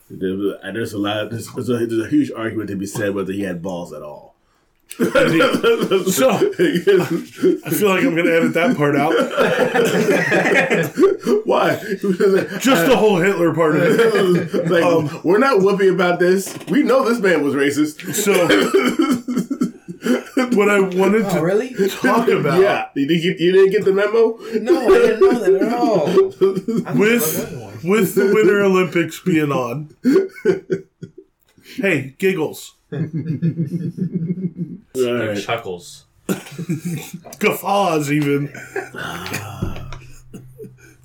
There's 0.10 0.94
a 0.94 0.98
lot. 0.98 1.30
There's, 1.30 1.52
there's, 1.54 1.70
a, 1.70 1.86
there's 1.86 2.06
a 2.06 2.10
huge 2.10 2.32
argument 2.32 2.70
to 2.70 2.76
be 2.76 2.86
said 2.86 3.14
whether 3.14 3.32
he 3.32 3.44
had 3.44 3.62
balls 3.62 3.94
at 3.94 4.02
all. 4.02 4.29
So 5.00 6.30
I 6.30 7.70
feel 7.70 7.90
like 7.90 8.04
I'm 8.04 8.16
going 8.16 8.26
to 8.26 8.36
edit 8.36 8.54
that 8.56 8.76
part 8.76 8.96
out. 8.96 9.14
Why? 11.46 11.76
Just 12.60 12.86
the 12.88 12.96
whole 12.98 13.18
Hitler 13.20 13.54
part 13.54 13.76
of 13.78 13.84
it. 13.84 14.68
like, 14.70 14.84
Um, 14.84 15.22
we're 15.24 15.38
not 15.38 15.60
whooping 15.62 15.90
about 15.90 16.20
this. 16.20 16.58
We 16.70 16.82
know 16.84 17.08
this 17.08 17.20
man 17.20 17.44
was 17.44 17.54
racist. 17.56 18.14
So 18.14 18.34
what 20.56 20.70
I 20.70 20.80
wanted 20.80 21.24
to 21.30 21.40
Oh, 21.40 21.42
really? 21.42 21.74
talk 21.90 22.28
about 22.28 22.62
Yeah, 22.62 22.88
you 22.96 23.08
didn't 23.08 23.22
get, 23.24 23.40
you 23.40 23.52
didn't 23.52 23.72
get 23.72 23.86
the 23.86 23.94
memo. 23.94 24.38
No, 24.62 24.88
I 24.88 25.00
didn't 25.00 25.20
know 25.22 25.40
that 25.40 25.54
at 25.62 25.74
all. 25.74 26.06
with 26.98 27.84
with 27.84 28.16
the 28.16 28.32
Winter 28.34 28.62
Olympics 28.64 29.20
being 29.22 29.52
on. 29.52 29.96
Hey, 31.76 32.16
giggles, 32.18 32.70
All 32.70 32.70
Like 32.70 32.79
right. 32.92 35.42
chuckles. 35.42 36.06
guffaws, 37.40 38.12
even 38.12 38.54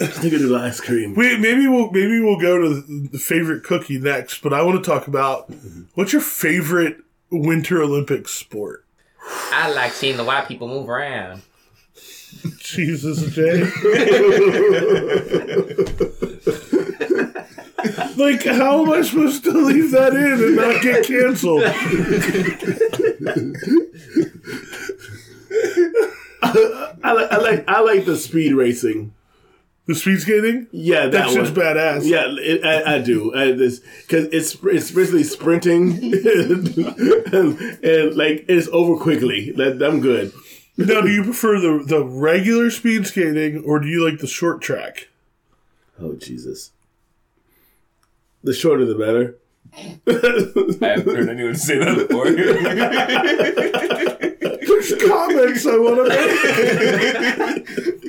Snickerdoodle 0.00 0.60
ice 0.60 0.80
cream. 0.80 1.14
We 1.14 1.38
maybe 1.38 1.66
we'll 1.66 1.90
maybe 1.92 2.20
we'll 2.20 2.38
go 2.38 2.58
to 2.58 2.74
the, 2.74 3.08
the 3.12 3.18
favorite 3.18 3.64
cookie 3.64 3.98
next, 3.98 4.42
but 4.42 4.52
I 4.52 4.60
want 4.62 4.84
to 4.84 4.90
talk 4.90 5.06
about 5.06 5.50
what's 5.94 6.12
your 6.12 6.20
favorite 6.20 6.98
Winter 7.32 7.82
Olympic 7.82 8.28
sport? 8.28 8.84
I 9.50 9.72
like 9.72 9.92
seeing 9.92 10.16
the 10.16 10.24
white 10.24 10.46
people 10.48 10.68
move 10.68 10.88
around. 10.88 11.42
Jesus, 12.58 13.34
Jay. 13.34 13.60
like, 18.16 18.44
how 18.44 18.82
am 18.82 18.90
I 18.90 19.02
supposed 19.02 19.44
to 19.44 19.50
leave 19.50 19.90
that 19.92 20.14
in 20.14 20.42
and 20.42 20.56
not 20.56 20.82
get 20.82 21.06
canceled? 21.06 21.62
I 27.04 27.12
like, 27.12 27.32
I 27.32 27.36
like 27.38 27.64
I 27.68 27.80
like 27.80 28.04
the 28.04 28.16
speed 28.16 28.54
racing. 28.54 29.12
The 29.92 29.98
speed 29.98 30.20
skating? 30.22 30.68
Yeah, 30.72 31.02
that, 31.02 31.10
That 31.10 31.28
shit's 31.28 31.50
one. 31.50 31.60
badass. 31.66 32.04
Yeah, 32.04 32.24
it, 32.28 32.64
I, 32.64 32.94
I 32.94 32.98
do. 32.98 33.34
I, 33.34 33.52
this 33.52 33.80
because 34.06 34.24
it's 34.32 34.54
it's 34.64 34.90
basically 34.90 35.22
sprinting 35.22 35.92
and, 36.02 36.68
and 37.84 38.16
like 38.16 38.46
it's 38.48 38.68
over 38.68 38.96
quickly. 38.98 39.50
That 39.52 39.82
I'm 39.82 40.00
good. 40.00 40.32
Now, 40.78 41.02
do 41.02 41.08
you 41.12 41.24
prefer 41.24 41.60
the 41.60 41.84
the 41.86 42.02
regular 42.02 42.70
speed 42.70 43.06
skating 43.06 43.62
or 43.66 43.80
do 43.80 43.86
you 43.86 44.02
like 44.02 44.20
the 44.20 44.26
short 44.26 44.62
track? 44.62 45.08
Oh 46.00 46.14
Jesus! 46.14 46.70
The 48.42 48.54
shorter 48.54 48.86
the 48.86 48.94
better. 48.94 49.36
I 49.76 50.00
haven't 50.88 51.14
heard 51.14 51.28
anyone 51.28 51.54
say 51.54 51.76
that 51.78 52.08
before. 52.08 52.30
There's 54.62 54.94
comments 55.06 55.66
I 55.66 55.76
want 55.76 55.96
to 55.96 57.78
make. 57.92 58.01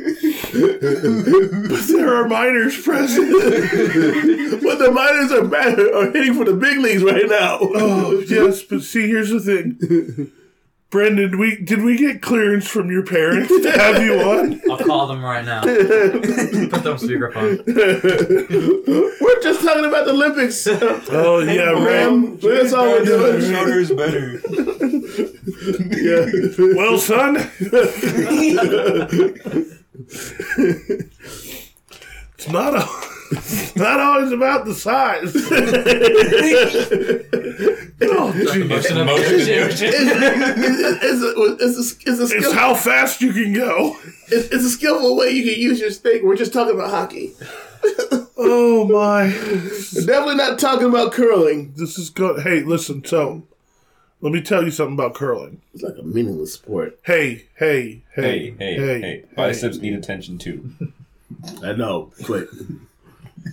but 1.69 1.87
there 1.87 2.15
are 2.15 2.27
minors 2.27 2.79
present. 2.81 3.31
But 4.63 4.77
the 4.79 4.91
miners 4.91 5.31
are 5.31 5.45
bad, 5.45 5.79
are 5.79 6.11
hitting 6.11 6.35
for 6.35 6.45
the 6.45 6.53
big 6.53 6.77
leagues 6.79 7.03
right 7.03 7.27
now. 7.27 7.57
Oh 7.61 8.19
yes, 8.27 8.61
but 8.63 8.81
see, 8.81 9.07
here's 9.07 9.29
the 9.29 9.39
thing, 9.39 10.31
Brendan. 10.89 11.37
We 11.37 11.57
did 11.57 11.81
we 11.83 11.97
get 11.97 12.21
clearance 12.21 12.67
from 12.67 12.89
your 12.91 13.03
parents 13.03 13.49
to 13.49 13.71
have 13.71 14.01
you 14.01 14.21
on? 14.21 14.61
I'll 14.69 14.77
call 14.77 15.07
them 15.07 15.23
right 15.23 15.43
now. 15.43 15.61
Put 15.63 16.83
them 16.83 16.97
speakerphone. 16.97 17.65
We're 19.21 19.41
just 19.41 19.61
talking 19.63 19.85
about 19.85 20.05
the 20.05 20.11
Olympics. 20.13 20.67
Oh 20.67 21.39
yeah, 21.39 21.71
Ram. 21.71 21.83
Ram, 21.83 22.37
that's 22.39 22.73
all 22.73 22.85
we're 22.85 23.05
doing. 23.05 23.41
Shorter 23.41 23.79
is 23.79 23.91
better. 23.91 24.39
Yeah. 26.03 26.25
Well, 26.75 26.97
son, 26.99 27.37
it's 29.93 31.19
not 32.49 32.75
a, 32.75 32.87
it's 33.31 33.75
not 33.75 33.99
always 33.99 34.31
about 34.31 34.65
the 34.65 34.73
size. 34.73 35.35
oh, 38.01 38.33
geez. 38.33 38.65
Motion 38.65 38.97
of 38.97 39.07
it's, 39.09 39.47
it's, 41.77 41.95
it's, 42.05 42.19
a 42.19 42.23
It's 42.37 42.53
how 42.53 42.73
fast 42.75 43.21
you 43.21 43.31
can 43.33 43.53
go. 43.53 43.95
it's, 44.27 44.47
it's 44.49 44.65
a 44.65 44.69
skillful 44.69 45.15
way 45.15 45.29
you 45.29 45.43
can 45.43 45.61
use 45.61 45.79
your 45.79 45.91
stick. 45.91 46.23
We're 46.23 46.35
just 46.35 46.53
talking 46.53 46.73
about 46.75 46.89
hockey. 46.89 47.33
Oh 48.35 48.85
my. 48.85 49.27
Definitely 50.05 50.35
not 50.35 50.59
talking 50.59 50.89
about 50.89 51.13
curling. 51.13 51.73
This 51.77 51.97
is 51.97 52.09
good. 52.09 52.41
Hey, 52.41 52.61
listen. 52.61 53.05
So, 53.05 53.43
Let 54.23 54.31
me 54.31 54.41
tell 54.41 54.63
you 54.63 54.71
something 54.71 54.93
about 54.93 55.15
curling. 55.15 55.59
It's 55.73 55.83
like 55.83 55.97
a 55.99 56.01
meaningless 56.01 56.53
sport. 56.53 56.97
Hey, 57.03 57.43
hey, 57.55 58.03
Hey, 58.15 58.55
hey, 58.57 58.75
hey, 58.77 59.01
hey, 59.01 59.23
Biceps 59.35 59.79
need 59.79 59.95
attention 59.95 60.37
too. 60.37 60.71
I 61.61 61.73
know, 61.73 62.13
but 62.25 62.47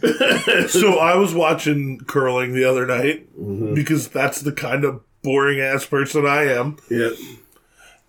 So 0.69 1.01
I 1.01 1.17
was 1.17 1.35
watching 1.35 1.99
curling 1.99 2.55
the 2.55 2.65
other 2.65 2.87
night 2.87 3.29
mm-hmm. 3.37 3.75
because 3.75 4.07
that's 4.09 4.43
the 4.43 4.53
kind 4.53 4.85
of 4.85 5.03
boring 5.23 5.61
ass 5.61 5.87
person 5.87 6.25
I 6.25 6.45
am. 6.45 6.77
yeah, 6.89 7.11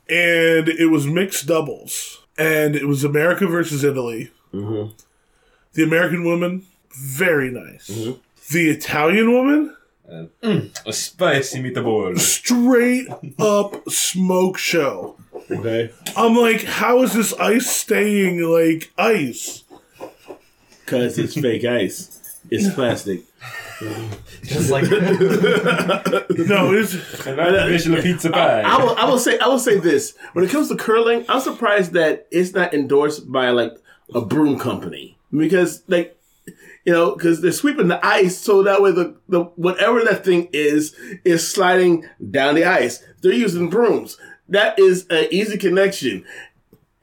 And 0.08 0.70
it 0.70 0.92
was 0.92 1.08
mixed 1.08 1.48
doubles. 1.48 2.22
And 2.38 2.76
it 2.76 2.88
was 2.88 3.04
America 3.04 3.48
versus 3.48 3.84
Italy. 3.84 4.30
Mm-hmm. 4.54 4.94
The 5.74 5.84
American 5.84 6.24
woman, 6.26 6.68
very 6.92 7.50
nice. 7.50 7.90
Mm-hmm. 7.90 8.20
The 8.52 8.70
Italian 8.70 9.32
woman, 9.32 9.76
Mm. 10.12 10.78
A 10.86 10.94
spicy 10.94 11.64
meatball. 11.64 12.20
straight 12.20 13.08
up 13.40 13.90
smoke 13.90 14.58
show. 14.58 15.16
okay. 15.50 15.92
I'm 16.18 16.36
like, 16.36 16.64
how 16.64 17.02
is 17.04 17.14
this 17.14 17.34
ice 17.34 17.70
staying 17.70 18.42
like 18.42 18.92
ice? 18.98 19.64
Because 20.84 21.18
it's 21.18 21.36
fake 21.36 21.64
ice. 21.64 22.40
It's 22.50 22.74
plastic. 22.74 23.24
Just 24.44 24.70
like 24.70 24.84
No, 24.84 26.74
it's 26.74 27.26
And 27.26 27.40
artificial 27.40 28.02
pizza 28.02 28.30
pie. 28.30 28.62
I 28.62 28.84
will, 28.84 28.96
I 28.98 29.06
will 29.06 29.18
say 29.18 29.40
I 29.40 29.48
will 29.48 29.60
say 29.60 29.80
this. 29.80 30.16
When 30.34 30.44
it 30.44 30.52
comes 30.52 30.68
to 30.68 30.76
curling, 30.76 31.26
I'm 31.30 31.42
surprised 31.42 31.94
that 31.94 32.28
it's 32.32 32.54
not 32.54 32.74
endorsed 32.74 33.32
by 33.32 33.50
like 33.52 33.74
a 34.14 34.22
broom 34.22 34.60
company. 34.60 35.18
Because 35.32 35.84
like 35.88 36.21
you 36.86 36.94
know, 36.94 37.16
because 37.16 37.42
they're 37.42 37.52
sweeping 37.52 37.88
the 37.88 38.04
ice 38.06 38.38
so 38.38 38.64
that 38.64 38.82
way 38.82 38.92
the, 38.92 39.16
the 39.30 39.42
whatever 39.56 40.04
that 40.04 40.26
thing 40.26 40.50
is 40.54 40.96
is 41.24 41.48
sliding 41.48 42.08
down 42.30 42.56
the 42.56 42.66
ice. 42.66 43.04
They're 43.22 43.34
using 43.34 43.70
brooms. 43.70 44.18
That 44.50 44.78
is 44.80 45.06
an 45.10 45.28
easy 45.32 45.58
connection. 45.58 46.26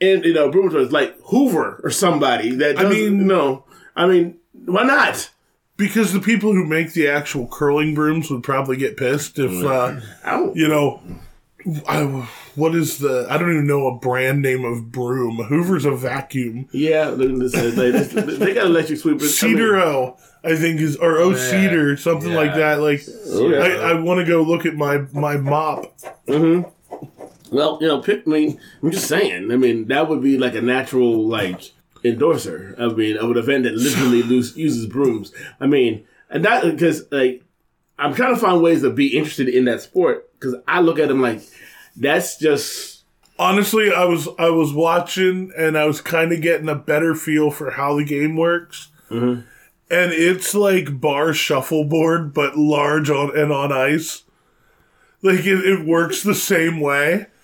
And 0.01 0.25
you 0.25 0.35
know, 0.35 0.51
broom 0.51 0.75
is 0.77 0.93
like 0.93 1.19
Hoover 1.25 1.81
or 1.83 1.91
somebody 1.91 2.51
that 2.57 2.79
I 2.79 2.89
mean- 2.89 3.27
no. 3.27 3.65
I 3.97 4.07
mean, 4.07 4.39
why 4.53 4.85
not? 4.85 5.31
because 5.79 6.13
the 6.13 6.21
people 6.21 6.53
who 6.53 6.67
make 6.67 6.93
the 6.93 7.09
actual 7.09 7.47
curling 7.47 7.95
brooms 7.95 8.31
would 8.31 8.43
probably 8.43 8.77
get 8.77 8.97
pissed 8.97 9.39
if, 9.39 9.65
uh, 9.65 9.99
I 10.25 10.33
don't, 10.33 10.55
you 10.57 10.69
know, 10.69 11.01
I, 11.89 12.05
what 12.55 12.75
is 12.75 12.99
the, 12.99 13.27
I 13.29 13.37
don't 13.37 13.53
even 13.53 13.67
know 13.67 13.89
a 13.89 13.99
brand 13.99 14.43
name 14.43 14.65
of 14.65 14.93
broom. 14.93 15.37
Hoover's 15.37 15.85
a 15.85 15.91
vacuum. 15.91 16.69
yeah, 16.73 17.11
they, 17.11 17.27
they, 17.27 17.71
they, 17.91 17.91
they 17.91 18.55
gotta 18.55 18.69
let 18.69 18.87
sweep 18.87 19.21
it. 19.21 19.29
Cedar 19.29 19.77
O, 19.77 20.17
I 20.45 20.57
think 20.57 20.81
is, 20.81 20.97
or 20.97 21.19
O 21.19 21.31
oh, 21.31 21.35
Cedar, 21.35 21.97
something 21.97 22.33
like 22.33 22.55
that. 22.55 22.81
Like, 22.81 23.03
oh, 23.27 23.51
yeah. 23.51 23.59
I, 23.59 23.91
I 23.91 24.01
want 24.01 24.21
to 24.21 24.25
go 24.25 24.43
look 24.43 24.67
at 24.67 24.75
my, 24.75 24.99
my 25.13 25.37
mop. 25.37 25.99
Mm-hmm. 26.27 26.69
Well, 27.51 27.79
you 27.81 27.89
know, 27.89 28.01
pick. 28.01 28.23
I 28.27 28.31
mean, 28.31 28.61
I'm 28.83 28.91
just 28.91 29.09
saying. 29.09 29.51
I 29.51 29.57
mean, 29.57 29.89
that 29.89 30.09
would 30.09 30.23
be 30.23 30.39
like 30.39 30.55
a 30.55 30.61
natural 30.61 31.27
like 31.27 31.73
endorser. 32.05 32.75
I 32.79 32.89
mean, 32.89 33.17
of 33.17 33.31
an 33.31 33.39
event 33.39 33.65
that 33.65 33.75
literally 33.75 34.23
lose, 34.25 34.57
uses 34.57 34.87
brooms. 34.87 35.33
I 35.61 35.67
mean, 35.67 36.05
and 36.31 36.45
that 36.45 36.65
because 36.65 37.11
like 37.11 37.43
I'm 37.99 38.15
trying 38.15 38.35
to 38.35 38.41
find 38.41 38.63
ways 38.63 38.83
to 38.83 38.91
be 38.91 39.17
interested 39.17 39.49
in 39.49 39.65
that 39.67 39.83
sport 39.83 40.31
because 40.39 40.55
I 40.69 40.81
look 40.81 40.99
at 40.99 41.09
them 41.09 41.21
like 41.21 41.41
that's 41.97 42.39
just 42.39 42.97
Honestly, 43.41 43.93
I 43.93 44.05
was 44.05 44.29
I 44.39 44.51
was 44.51 44.73
watching 44.73 45.53
and 45.57 45.79
I 45.79 45.85
was 45.87 46.01
kind 46.01 46.33
of 46.33 46.41
getting 46.41 46.69
a 46.69 46.75
better 46.75 47.15
feel 47.15 47.51
for 47.53 47.71
how 47.71 47.97
the 47.97 48.05
game 48.05 48.37
works. 48.37 48.89
And 49.11 49.45
it's 50.13 50.55
like 50.55 51.01
bar 51.01 51.33
shuffleboard, 51.33 52.35
but 52.35 52.59
large 52.59 53.11
on 53.11 53.37
and 53.39 53.53
on 53.53 53.71
ice. 53.73 54.25
Like 55.23 55.41
it, 55.47 55.65
it 55.65 55.87
works 55.87 56.23
the 56.23 56.35
same 56.35 56.81
way. 56.81 57.27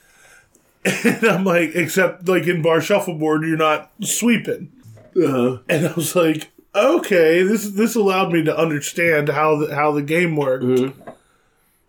And 0.84 1.24
I'm 1.24 1.44
like, 1.44 1.70
except 1.74 2.28
like 2.28 2.46
in 2.46 2.60
bar 2.60 2.80
shuffleboard, 2.80 3.42
you're 3.42 3.56
not 3.56 3.90
sweeping. 4.02 4.70
uh, 5.16 5.58
And 5.68 5.86
I 5.86 5.92
was 5.94 6.14
like, 6.14 6.50
okay, 6.74 7.42
this 7.42 7.70
this 7.70 7.94
allowed 7.94 8.32
me 8.32 8.44
to 8.44 8.56
understand 8.56 9.28
how 9.28 9.56
the, 9.56 9.74
how 9.74 9.92
the 9.92 10.02
game 10.02 10.36
worked. 10.36 10.64
Mm-hmm. 10.64 11.10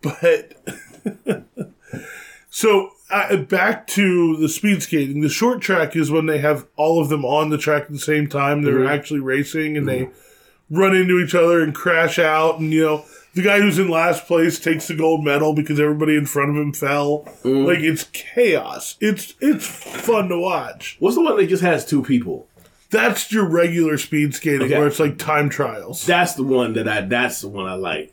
But 0.02 1.46
so 2.50 2.90
uh, 3.10 3.36
back 3.36 3.86
to 3.88 4.36
the 4.36 4.48
speed 4.48 4.82
skating. 4.82 5.20
The 5.20 5.28
short 5.28 5.60
track 5.60 5.96
is 5.96 6.10
when 6.10 6.26
they 6.26 6.38
have 6.38 6.66
all 6.76 7.00
of 7.00 7.08
them 7.08 7.24
on 7.24 7.50
the 7.50 7.58
track 7.58 7.82
at 7.82 7.92
the 7.92 7.98
same 7.98 8.28
time. 8.28 8.62
They're 8.62 8.80
mm-hmm. 8.80 8.88
actually 8.88 9.20
racing 9.20 9.76
and 9.76 9.88
they 9.88 10.02
mm-hmm. 10.02 10.76
run 10.76 10.96
into 10.96 11.18
each 11.18 11.34
other 11.34 11.60
and 11.60 11.74
crash 11.74 12.18
out. 12.18 12.58
And 12.58 12.72
you 12.72 12.84
know, 12.84 13.04
the 13.34 13.42
guy 13.42 13.60
who's 13.60 13.78
in 13.78 13.88
last 13.88 14.26
place 14.26 14.58
takes 14.58 14.88
the 14.88 14.94
gold 14.94 15.24
medal 15.24 15.52
because 15.52 15.78
everybody 15.78 16.16
in 16.16 16.26
front 16.26 16.50
of 16.50 16.56
him 16.56 16.72
fell. 16.72 17.28
Like 17.44 17.80
it's 17.80 18.04
chaos. 18.12 18.96
It's 19.00 19.34
it's 19.40 19.66
fun 19.66 20.28
to 20.28 20.38
watch. 20.38 20.96
what's 20.98 21.16
the 21.16 21.22
one 21.22 21.36
that 21.36 21.48
just 21.48 21.62
has 21.62 21.84
two 21.84 22.02
people? 22.02 22.48
That's 22.96 23.30
your 23.32 23.48
regular 23.48 23.98
speed 23.98 24.34
skating 24.34 24.62
Okay. 24.62 24.78
where 24.78 24.86
it's 24.86 24.98
like 25.00 25.18
time 25.18 25.48
trials. 25.48 26.04
That's 26.06 26.34
the 26.34 26.42
one 26.44 26.72
that 26.74 26.88
I. 26.88 27.02
That's 27.02 27.40
the 27.40 27.48
one 27.48 27.66
I 27.66 27.74
like. 27.74 28.12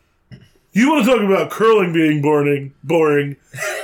You 0.76 0.89
want 0.89 1.06
to 1.06 1.12
talk 1.12 1.22
about 1.22 1.52
curling 1.52 1.93
being 1.93 2.22
boring, 2.22 2.74
boring, 2.84 3.36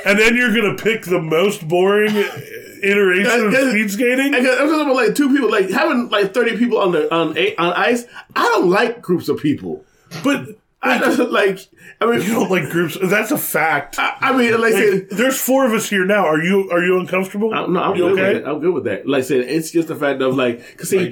and 0.08 0.18
then 0.18 0.36
you're 0.36 0.54
gonna 0.56 0.76
pick 0.76 1.04
the 1.04 1.22
most 1.22 1.68
boring 1.68 2.16
iteration 2.16 3.48
of 3.48 3.54
speed 3.70 3.92
skating? 3.92 4.34
I'm 4.34 4.44
talking 4.44 4.82
about 4.82 4.96
like 4.96 5.14
two 5.16 5.30
people, 5.30 5.52
like 5.52 5.70
having 5.70 6.10
like 6.10 6.34
30 6.34 6.58
people 6.58 6.80
on 6.80 6.92
the 6.92 7.14
on 7.14 7.38
on 7.58 7.74
ice. 7.74 8.06
I 8.36 8.42
don't 8.56 8.70
like 8.70 9.02
groups 9.04 9.30
of 9.30 9.40
people. 9.40 9.86
But 10.24 10.48
I 10.82 10.98
don't 10.98 11.32
like. 11.34 11.60
I 12.00 12.06
mean, 12.06 12.22
you 12.22 12.34
don't 12.36 12.50
like 12.50 12.70
groups. 12.70 12.98
That's 13.04 13.32
a 13.32 13.38
fact. 13.38 14.00
I, 14.00 14.16
I 14.22 14.38
mean, 14.38 14.54
like 14.62 14.74
I 14.74 14.80
said, 14.90 15.10
there's 15.10 15.38
four 15.40 15.66
of 15.66 15.74
us 15.74 15.90
here 15.90 16.06
now. 16.06 16.26
Are 16.26 16.42
you 16.42 16.70
are 16.72 16.82
you 16.82 16.98
uncomfortable? 17.00 17.54
I'm, 17.54 17.74
no, 17.74 17.84
I'm 17.84 17.96
you 17.98 18.04
good 18.04 18.12
with 18.12 18.20
okay? 18.20 18.34
that. 18.40 18.48
I'm 18.50 18.60
good 18.62 18.74
with 18.74 18.84
that. 18.86 19.06
Like 19.08 19.20
I 19.20 19.22
said, 19.24 19.42
it's 19.42 19.72
just 19.72 19.90
the 19.90 19.96
fact 19.96 20.22
of 20.22 20.36
like, 20.38 20.60
cause 20.78 20.94
Are 20.94 21.12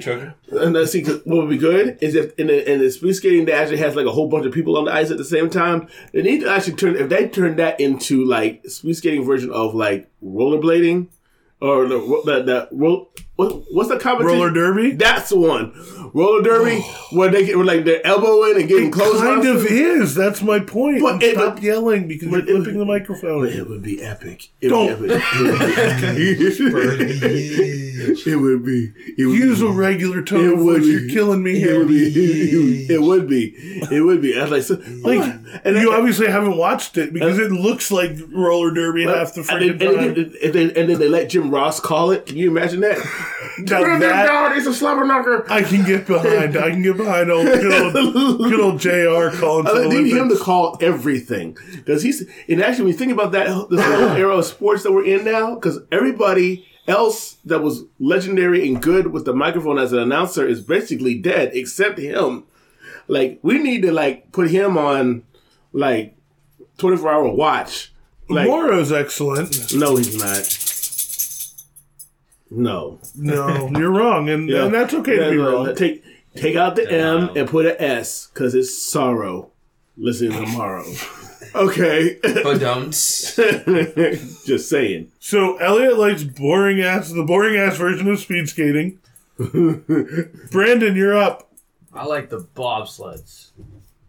and 0.52 0.74
uh, 0.74 0.86
see, 0.86 1.02
'cause 1.02 1.20
what 1.24 1.36
would 1.42 1.50
be 1.50 1.58
good 1.58 1.98
is 2.00 2.14
if 2.14 2.34
in 2.38 2.46
the, 2.46 2.72
in 2.72 2.78
the 2.78 2.90
speed 2.90 3.12
skating 3.14 3.44
that 3.46 3.54
actually 3.56 3.78
has 3.78 3.94
like 3.94 4.06
a 4.06 4.10
whole 4.12 4.28
bunch 4.28 4.46
of 4.46 4.52
people 4.52 4.78
on 4.78 4.86
the 4.86 4.92
ice 4.92 5.10
at 5.10 5.18
the 5.18 5.24
same 5.24 5.50
time. 5.50 5.88
They 6.12 6.22
need 6.22 6.40
to 6.40 6.50
actually 6.50 6.76
turn 6.76 6.96
if 6.96 7.10
they 7.10 7.28
turn 7.28 7.56
that 7.56 7.78
into 7.78 8.24
like 8.24 8.64
speed 8.66 8.94
skating 8.94 9.24
version 9.26 9.50
of 9.52 9.74
like 9.74 10.08
rollerblading 10.24 11.08
or 11.60 11.86
the 11.86 11.98
the, 12.24 12.42
the 12.42 12.68
roll. 12.72 13.10
What, 13.38 13.62
what's 13.70 13.88
the 13.88 13.98
competition? 14.00 14.36
Roller 14.40 14.50
derby. 14.52 14.90
That's 14.96 15.30
one. 15.30 15.72
Roller 16.12 16.42
derby, 16.42 16.80
where 17.12 17.30
they 17.30 17.46
get 17.46 17.56
where 17.56 17.64
like 17.66 17.84
they're 17.84 18.04
elbowing 18.04 18.56
and 18.58 18.68
getting 18.68 18.90
close. 18.90 19.20
kind 19.20 19.46
of 19.46 19.64
is. 19.64 20.16
That's 20.16 20.42
my 20.42 20.58
point. 20.58 21.00
But 21.00 21.22
it- 21.22 21.34
Stop 21.36 21.62
yelling 21.62 22.08
because 22.08 22.28
you're 22.28 22.40
it- 22.40 22.46
flipping 22.46 22.78
the 22.78 22.84
microphone. 22.84 23.46
It 23.46 23.68
would 23.68 23.82
be 23.82 24.02
epic. 24.02 24.48
It 24.60 24.70
Don't. 24.70 24.98
Would 25.00 25.08
be 25.08 25.14
epic. 25.14 26.18
it 28.26 28.36
would 28.40 28.64
be. 28.64 28.92
It 29.16 29.26
would 29.26 29.38
Use 29.38 29.60
be. 29.60 29.66
a 29.66 29.70
regular 29.70 30.18
It 30.20 30.26
tone. 30.26 30.64
would 30.64 30.82
be. 30.82 30.88
You're 30.88 31.08
killing 31.10 31.42
me 31.42 31.52
It 31.52 31.58
here. 31.58 31.78
would 31.78 31.88
be. 31.88 32.86
It 32.92 33.00
would 33.02 33.28
be. 33.28 33.54
It 33.90 34.00
would 34.04 34.20
be. 34.22 34.38
I 34.38 34.42
was 34.44 34.50
like, 34.50 34.62
so, 34.62 34.74
Like, 35.02 35.22
and 35.64 35.76
you 35.76 35.90
then- 35.90 35.98
obviously 36.00 36.26
haven't 36.28 36.56
watched 36.56 36.96
it 36.98 37.12
because 37.12 37.38
uh, 37.38 37.44
it 37.44 37.52
looks 37.52 37.90
like 37.90 38.16
roller 38.32 38.72
derby 38.72 39.04
half 39.04 39.34
the 39.34 39.40
and 39.40 39.48
freaking 39.48 39.78
then, 39.78 39.88
and, 39.88 39.96
time. 39.98 40.14
then, 40.14 40.34
and, 40.42 40.52
then, 40.54 40.70
and 40.76 40.90
then 40.90 40.98
they 40.98 41.08
let 41.08 41.28
Jim 41.30 41.50
Ross 41.50 41.78
call 41.80 42.10
it. 42.10 42.26
Can 42.26 42.36
you 42.36 42.50
imagine 42.50 42.80
that? 42.80 42.98
Now 43.58 43.82
that- 43.84 44.00
that. 44.00 44.54
He's 44.54 44.66
a 44.66 44.74
slobber 44.74 45.04
knocker. 45.04 45.44
I 45.50 45.62
can 45.62 45.84
get 45.84 46.06
behind. 46.06 46.56
I 46.56 46.70
can 46.70 46.82
get 46.82 46.96
behind 46.96 47.30
old 47.30 47.46
good 47.46 47.94
old, 47.96 48.38
good 48.38 48.60
old 48.60 48.80
JR. 48.80 49.36
calling 49.36 49.66
I 49.66 49.72
the 49.82 49.88
need 49.88 50.12
him 50.12 50.28
to 50.30 50.36
call 50.36 50.76
everything 50.80 51.56
because 51.72 52.02
he's 52.02 52.26
and 52.48 52.62
actually 52.62 52.84
when 52.84 52.92
you 52.92 52.98
think 52.98 53.12
about 53.12 53.32
that 53.32 53.46
this 53.70 53.84
whole 53.84 54.08
era 54.16 54.36
of 54.36 54.44
sports 54.44 54.82
that 54.82 54.92
we're 54.92 55.04
in 55.04 55.24
now 55.24 55.54
because 55.54 55.78
everybody 55.92 56.66
else 56.86 57.36
that 57.44 57.62
was 57.62 57.84
legendary 57.98 58.66
and 58.66 58.80
good 58.82 59.08
with 59.08 59.24
the 59.26 59.34
microphone 59.34 59.78
as 59.78 59.92
an 59.92 59.98
announcer 59.98 60.46
is 60.46 60.60
basically 60.62 61.14
dead 61.18 61.50
except 61.52 61.98
him. 61.98 62.44
Like 63.06 63.38
we 63.42 63.58
need 63.58 63.82
to 63.82 63.92
like 63.92 64.32
put 64.32 64.50
him 64.50 64.76
on 64.78 65.22
like 65.72 66.16
twenty 66.78 66.96
four 66.96 67.12
hour 67.12 67.28
watch. 67.28 67.92
Like 68.28 68.46
Mauro's 68.48 68.92
excellent. 68.92 69.74
no, 69.74 69.96
he's 69.96 70.16
not. 70.16 70.67
No, 72.50 72.98
No, 73.14 73.68
you're 73.76 73.90
wrong, 73.90 74.28
and, 74.28 74.48
and 74.48 74.72
that's 74.72 74.94
okay 74.94 75.16
to 75.16 75.30
be 75.30 75.36
no, 75.36 75.64
wrong. 75.64 75.74
Take 75.74 76.02
take 76.34 76.56
out 76.56 76.76
the 76.76 76.90
M 76.90 77.30
and 77.36 77.48
put 77.48 77.66
an 77.66 77.76
S 77.78 78.28
because 78.32 78.54
it's 78.54 78.76
sorrow. 78.76 79.50
Listen 79.96 80.30
tomorrow. 80.30 80.84
Okay. 81.54 82.18
But 82.22 82.58
don't. 82.58 82.90
Just 82.92 84.68
saying. 84.68 85.10
So 85.18 85.56
Elliot 85.56 85.98
likes 85.98 86.22
boring 86.22 86.80
ass, 86.80 87.10
the 87.10 87.24
boring 87.24 87.56
ass 87.56 87.76
version 87.76 88.08
of 88.10 88.18
speed 88.18 88.48
skating. 88.48 88.98
Brandon, 89.38 90.94
you're 90.94 91.16
up. 91.16 91.50
I 91.94 92.04
like 92.04 92.28
the 92.28 92.40
bobsleds 92.40 93.48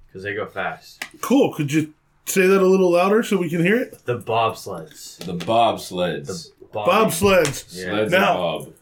because 0.07 0.23
they 0.23 0.33
go 0.33 0.45
fast. 0.47 1.05
Cool. 1.21 1.53
Could 1.53 1.71
you 1.71 1.93
say 2.25 2.45
that 2.45 2.61
a 2.61 2.67
little 2.67 2.91
louder 2.91 3.23
so 3.23 3.37
we 3.37 3.49
can 3.49 3.63
hear 3.63 3.77
it? 3.77 4.05
The 4.05 4.19
bobsleds. 4.19 5.17
The 5.19 5.33
bobsleds. 5.37 6.27
The 6.27 6.33
bob- 6.33 6.58
Bobsleds. 6.73 7.75
Yeah. 7.75 7.85
Sleds 7.85 8.11
Now- 8.11 8.33
bob. 8.35 8.73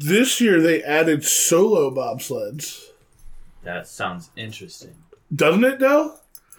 This 0.00 0.40
year 0.40 0.60
they 0.60 0.82
added 0.82 1.24
solo 1.24 1.90
bobsleds. 1.90 2.84
That 3.64 3.88
sounds 3.88 4.30
interesting. 4.36 4.94
Doesn't 5.34 5.64
it, 5.64 5.80
though? 5.80 6.14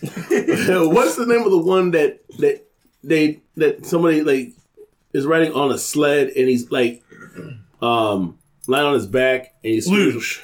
What's 0.00 1.16
the 1.16 1.26
name 1.26 1.42
of 1.42 1.50
the 1.50 1.58
one 1.58 1.92
that 1.92 2.20
that 2.38 2.66
they 3.02 3.40
that 3.56 3.86
somebody 3.86 4.22
like 4.22 4.52
is 5.12 5.24
riding 5.26 5.52
on 5.52 5.70
a 5.72 5.78
sled 5.78 6.28
and 6.28 6.48
he's 6.48 6.70
like 6.70 7.02
um 7.80 8.38
lying 8.66 8.86
on 8.86 8.94
his 8.94 9.06
back 9.06 9.54
and 9.64 9.72
he's 9.72 9.88
Luge. 9.88 10.42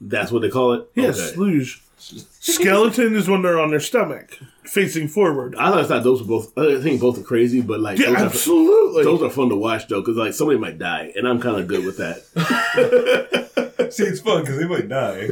That's 0.00 0.32
what 0.32 0.42
they 0.42 0.50
call 0.50 0.72
it. 0.72 0.88
Yes, 0.94 1.18
Okay. 1.30 1.36
luge. 1.38 1.82
Skeleton 1.98 3.14
is 3.14 3.28
when 3.28 3.42
they're 3.42 3.60
on 3.60 3.70
their 3.70 3.80
stomach, 3.80 4.38
facing 4.70 5.08
forward. 5.08 5.54
I 5.56 5.70
thought 5.70 5.86
thought 5.88 6.04
those 6.04 6.22
were 6.22 6.28
both. 6.28 6.56
I 6.56 6.80
think 6.80 7.00
both 7.00 7.18
are 7.18 7.22
crazy, 7.22 7.60
but 7.60 7.80
like 7.80 7.98
Yeah, 7.98 8.06
those, 8.10 8.16
are, 8.16 8.24
absolutely. 8.26 9.04
those 9.04 9.22
are 9.22 9.30
fun 9.30 9.48
to 9.50 9.56
watch 9.56 9.88
though, 9.88 10.00
because 10.00 10.16
like 10.16 10.32
somebody 10.32 10.58
might 10.58 10.78
die, 10.78 11.12
and 11.16 11.26
I'm 11.28 11.40
kind 11.40 11.56
of 11.60 11.66
good 11.66 11.84
with 11.84 11.98
that. 11.98 12.22
See, 13.92 14.04
it's 14.04 14.20
fun 14.20 14.42
because 14.42 14.58
they 14.58 14.66
might 14.66 14.88
die. 14.88 15.30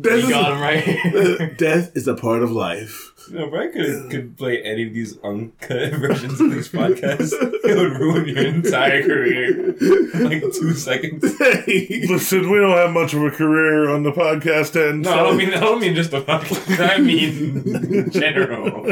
Death, 0.00 0.22
You 0.24 0.30
got 0.30 0.52
him 0.52 1.14
is, 1.16 1.38
right. 1.40 1.58
death 1.58 1.96
is 1.96 2.08
a 2.08 2.14
part 2.14 2.42
of 2.42 2.50
life. 2.50 3.12
No, 3.30 3.50
Brian 3.50 3.70
could, 3.72 4.10
could 4.10 4.38
play 4.38 4.62
any 4.62 4.86
of 4.86 4.94
these 4.94 5.18
uncut 5.22 5.92
versions 6.00 6.40
of 6.40 6.50
these 6.50 6.70
podcasts. 6.70 7.32
It 7.34 7.76
would 7.76 7.92
ruin 8.00 8.26
your 8.28 8.46
entire 8.46 9.02
career 9.02 9.74
in 9.76 10.24
like 10.24 10.40
two 10.54 10.72
seconds. 10.72 11.22
Listen, 11.40 12.50
we 12.50 12.56
don't 12.58 12.76
have 12.78 12.92
much 12.92 13.12
of 13.12 13.22
a 13.22 13.30
career 13.30 13.90
on 13.90 14.02
the 14.04 14.12
podcast 14.12 14.74
end. 14.82 15.02
No, 15.02 15.10
I 15.12 15.16
so- 15.18 15.24
don't 15.26 15.36
mean 15.36 15.52
I 15.52 15.60
don't 15.60 15.80
mean 15.80 15.94
just 15.94 16.10
the 16.12 16.22
podcast. 16.22 16.80
I 16.80 16.98
mean 16.98 18.10
general. 18.10 18.86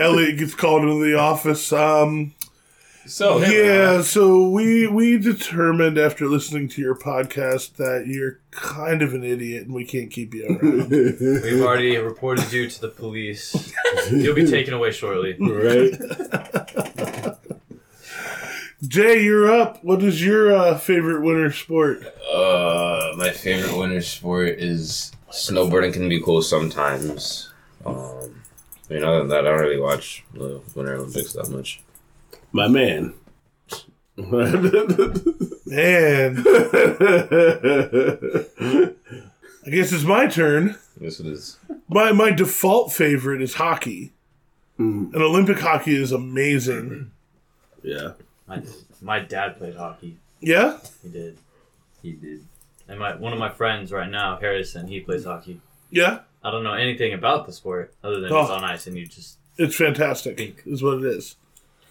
Elliot 0.00 0.38
gets 0.38 0.54
called 0.54 0.82
into 0.82 1.04
the 1.04 1.18
office. 1.18 1.72
Um, 1.72 2.32
So 3.06 3.38
yeah, 3.38 4.02
so 4.02 4.48
we 4.48 4.88
we 4.88 5.16
determined 5.16 5.96
after 5.96 6.26
listening 6.26 6.68
to 6.70 6.80
your 6.80 6.96
podcast 6.96 7.76
that 7.76 8.06
you're 8.06 8.40
kind 8.50 9.00
of 9.00 9.14
an 9.14 9.22
idiot 9.22 9.66
and 9.66 9.74
we 9.74 9.84
can't 9.84 10.10
keep 10.10 10.34
you 10.34 10.46
around. 10.46 10.90
We've 10.90 11.62
already 11.62 11.96
reported 11.98 12.52
you 12.52 12.68
to 12.68 12.80
the 12.80 12.88
police. 12.88 13.72
You'll 14.10 14.34
be 14.34 14.46
taken 14.50 14.74
away 14.74 14.90
shortly. 14.90 15.36
right? 15.38 15.92
Jay, 18.88 19.22
you're 19.22 19.52
up. 19.52 19.82
What 19.84 20.02
is 20.02 20.24
your 20.24 20.52
uh, 20.54 20.76
favorite 20.76 21.22
winter 21.22 21.52
sport? 21.52 22.04
Uh, 22.30 23.12
my 23.16 23.30
favorite 23.30 23.76
winter 23.76 24.02
sport 24.02 24.48
is 24.58 25.12
snowboarding. 25.30 25.92
Can 25.92 26.08
be 26.08 26.20
cool 26.20 26.42
sometimes. 26.42 27.52
Um, 27.84 28.42
I 28.90 28.94
mean, 28.94 29.04
other 29.04 29.18
than 29.18 29.28
that, 29.28 29.46
I 29.46 29.50
don't 29.50 29.60
really 29.60 29.80
watch 29.80 30.24
the 30.34 30.60
Winter 30.74 30.96
Olympics 30.96 31.32
that 31.34 31.48
much. 31.48 31.80
My 32.56 32.68
man. 32.68 33.12
Man, 34.16 34.32
I 39.66 39.70
guess 39.70 39.92
it's 39.92 40.04
my 40.04 40.26
turn. 40.26 40.76
Yes, 40.98 41.20
it 41.20 41.26
is. 41.26 41.58
My 41.88 42.12
my 42.12 42.30
default 42.30 42.94
favorite 42.94 43.42
is 43.42 43.54
hockey. 43.54 44.14
Mm. 44.78 45.12
And 45.12 45.22
Olympic 45.22 45.58
hockey 45.58 46.00
is 46.00 46.12
amazing. 46.12 47.10
yeah. 47.82 48.12
My, 48.48 48.62
my 49.02 49.18
dad 49.20 49.58
played 49.58 49.76
hockey. 49.76 50.16
Yeah? 50.40 50.78
He 51.02 51.10
did. 51.10 51.36
he 52.00 52.12
did. 52.12 52.42
And 52.88 52.98
my 52.98 53.16
one 53.16 53.34
of 53.34 53.38
my 53.38 53.50
friends 53.50 53.92
right 53.92 54.08
now, 54.10 54.38
Harrison, 54.38 54.88
he 54.88 55.00
plays 55.00 55.24
hockey. 55.24 55.60
Yeah? 55.90 56.20
I 56.42 56.50
don't 56.50 56.64
know 56.64 56.72
anything 56.72 57.12
about 57.12 57.44
the 57.46 57.52
sport 57.52 57.92
other 58.02 58.18
than 58.20 58.32
Oh. 58.32 58.40
it's 58.42 58.50
on 58.50 58.64
ice 58.64 58.86
and 58.86 58.96
you 58.96 59.04
just 59.04 59.36
It's 59.58 59.76
fantastic, 59.76 60.62
is 60.64 60.82
what 60.82 60.98
it 60.98 61.04
is. 61.04 61.36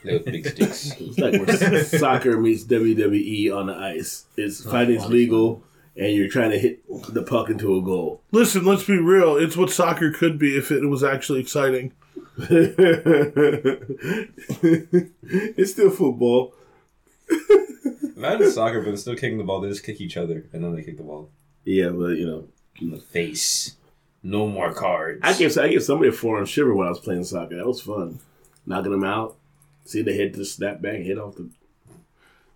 Play 0.05 0.13
with 0.17 0.25
big 0.25 0.47
sticks. 0.47 0.91
It's 0.99 1.17
like 1.17 1.33
where 1.33 1.83
soccer 1.83 2.37
meets 2.39 2.63
WWE 2.65 3.55
on 3.55 3.67
the 3.67 3.75
ice. 3.75 4.25
It's 4.37 4.63
fighting's 4.63 5.07
legal, 5.07 5.63
and 5.97 6.13
you're 6.13 6.29
trying 6.29 6.51
to 6.51 6.59
hit 6.59 6.81
the 7.13 7.23
puck 7.23 7.49
into 7.49 7.77
a 7.77 7.81
goal. 7.81 8.21
Listen, 8.31 8.65
let's 8.65 8.83
be 8.83 8.97
real. 8.97 9.35
It's 9.35 9.57
what 9.57 9.69
soccer 9.69 10.11
could 10.11 10.37
be 10.37 10.57
if 10.57 10.71
it 10.71 10.85
was 10.87 11.03
actually 11.03 11.39
exciting. 11.39 11.93
it's 12.37 12.75
still 15.71 15.89
football. 15.89 16.53
Imagine 18.15 18.51
soccer, 18.51 18.81
but 18.81 18.89
instead 18.89 19.13
of 19.13 19.19
kicking 19.19 19.37
the 19.37 19.43
ball, 19.43 19.61
they 19.61 19.69
just 19.69 19.83
kick 19.83 20.01
each 20.01 20.17
other, 20.17 20.45
and 20.53 20.63
then 20.63 20.75
they 20.75 20.83
kick 20.83 20.97
the 20.97 21.03
ball 21.03 21.29
Yeah, 21.63 21.89
but 21.89 22.17
you 22.17 22.25
know, 22.27 22.47
in 22.79 22.91
the 22.91 22.97
face. 22.97 23.75
No 24.23 24.47
more 24.47 24.73
cards. 24.73 25.19
I 25.23 25.33
gave 25.33 25.55
I 25.57 25.67
gave 25.67 25.83
somebody 25.83 26.09
a 26.09 26.11
forearm 26.11 26.45
shiver 26.45 26.73
when 26.73 26.87
I 26.87 26.89
was 26.89 26.99
playing 26.99 27.23
soccer. 27.25 27.55
That 27.55 27.67
was 27.67 27.81
fun, 27.81 28.19
knocking 28.65 28.91
them 28.91 29.03
out. 29.03 29.35
See 29.85 30.01
the 30.01 30.13
head 30.13 30.33
just 30.33 30.55
snap 30.55 30.81
back, 30.81 30.97
hit 30.97 31.17
off 31.17 31.35
the. 31.35 31.49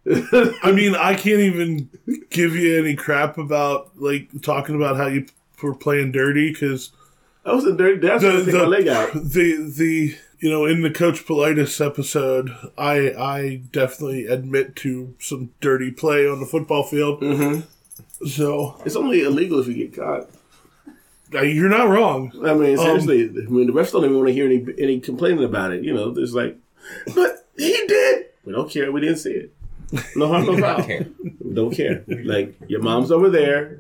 I 0.64 0.72
mean, 0.72 0.96
I 0.96 1.14
can't 1.14 1.40
even 1.42 1.90
give 2.30 2.56
you 2.56 2.80
any 2.80 2.96
crap 2.96 3.38
about, 3.38 3.92
like, 3.96 4.30
talking 4.42 4.76
about 4.76 4.98
how 4.98 5.08
you 5.08 5.28
were 5.62 5.76
playing 5.76 6.12
dirty 6.12 6.52
because 6.52 6.92
I 7.46 7.54
was 7.54 7.66
in 7.66 7.78
dirty. 7.78 8.00
That's 8.08 8.24
the, 8.24 8.44
take 8.46 8.56
my 8.56 8.64
leg 8.66 8.88
out. 8.88 9.14
the, 9.14 9.72
the, 9.78 10.16
you 10.40 10.50
know, 10.50 10.66
in 10.66 10.82
the 10.82 10.90
Coach 10.90 11.26
Politis 11.28 11.86
episode, 11.86 12.56
I, 12.78 13.12
I 13.12 13.62
definitely 13.72 14.26
admit 14.26 14.76
to 14.78 15.14
some 15.20 15.52
dirty 15.62 15.92
play 15.92 16.28
on 16.28 16.40
the 16.40 16.46
football 16.48 16.84
field. 16.84 17.22
Mm-hmm. 17.22 18.26
So, 18.28 18.82
It's 18.86 18.96
only 18.96 19.22
illegal 19.22 19.60
if 19.60 19.68
you 19.68 19.76
get 19.76 19.96
caught. 19.96 20.30
you're 21.32 21.70
not 21.70 21.90
wrong. 21.90 22.32
I 22.44 22.54
mean, 22.54 22.80
Um, 22.80 22.86
seriously. 22.86 23.26
I 23.26 23.50
mean, 23.50 23.68
the 23.68 23.74
refs 23.74 23.92
don't 23.92 24.04
even 24.06 24.18
want 24.18 24.28
to 24.28 24.34
hear 24.34 24.46
any 24.46 24.66
any 24.80 25.00
complaining 25.00 25.44
about 25.44 25.72
it. 25.72 25.84
You 25.84 25.94
know, 25.94 26.12
there's 26.12 26.34
like, 26.34 26.58
but 27.16 27.48
he 27.58 27.72
did. 27.88 28.26
We 28.46 28.54
don't 28.54 28.70
care. 28.70 28.92
We 28.92 29.02
didn't 29.02 29.18
see 29.18 29.32
it. 29.34 29.54
No 30.16 30.28
harm, 30.28 30.46
no 30.46 30.58
foul. 30.62 30.84
care. 30.84 31.08
We 31.44 31.54
don't 31.54 31.72
care. 31.76 32.04
Like 32.08 32.56
your 32.68 32.82
mom's 32.82 33.12
over 33.12 33.30
there. 33.30 33.80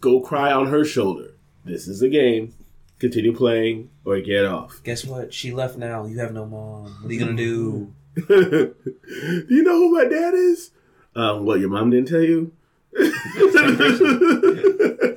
Go 0.00 0.20
cry 0.20 0.52
on 0.52 0.66
her 0.68 0.84
shoulder. 0.84 1.34
This 1.64 1.86
is 1.88 2.02
a 2.02 2.08
game. 2.08 2.54
Continue 2.98 3.34
playing 3.36 3.90
or 4.06 4.18
get 4.20 4.44
off. 4.46 4.80
Guess 4.82 5.04
what? 5.04 5.34
She 5.34 5.52
left 5.52 5.76
now. 5.76 6.06
You 6.06 6.18
have 6.20 6.32
no 6.32 6.46
mom. 6.46 6.84
What 7.02 7.10
are 7.10 7.12
you 7.12 7.20
gonna 7.20 7.34
do? 7.36 7.92
Do 8.28 8.74
you 9.50 9.62
know 9.62 9.76
who 9.76 9.94
my 9.94 10.04
dad 10.06 10.32
is? 10.32 10.70
Um, 11.14 11.44
what 11.44 11.60
your 11.60 11.68
mom 11.68 11.90
didn't 11.90 12.08
tell 12.08 12.22
you? 12.22 12.52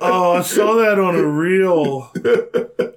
Oh, 0.02 0.34
I 0.38 0.42
saw 0.42 0.74
that 0.76 0.98
on 0.98 1.14
a 1.14 1.26
reel. 1.26 2.10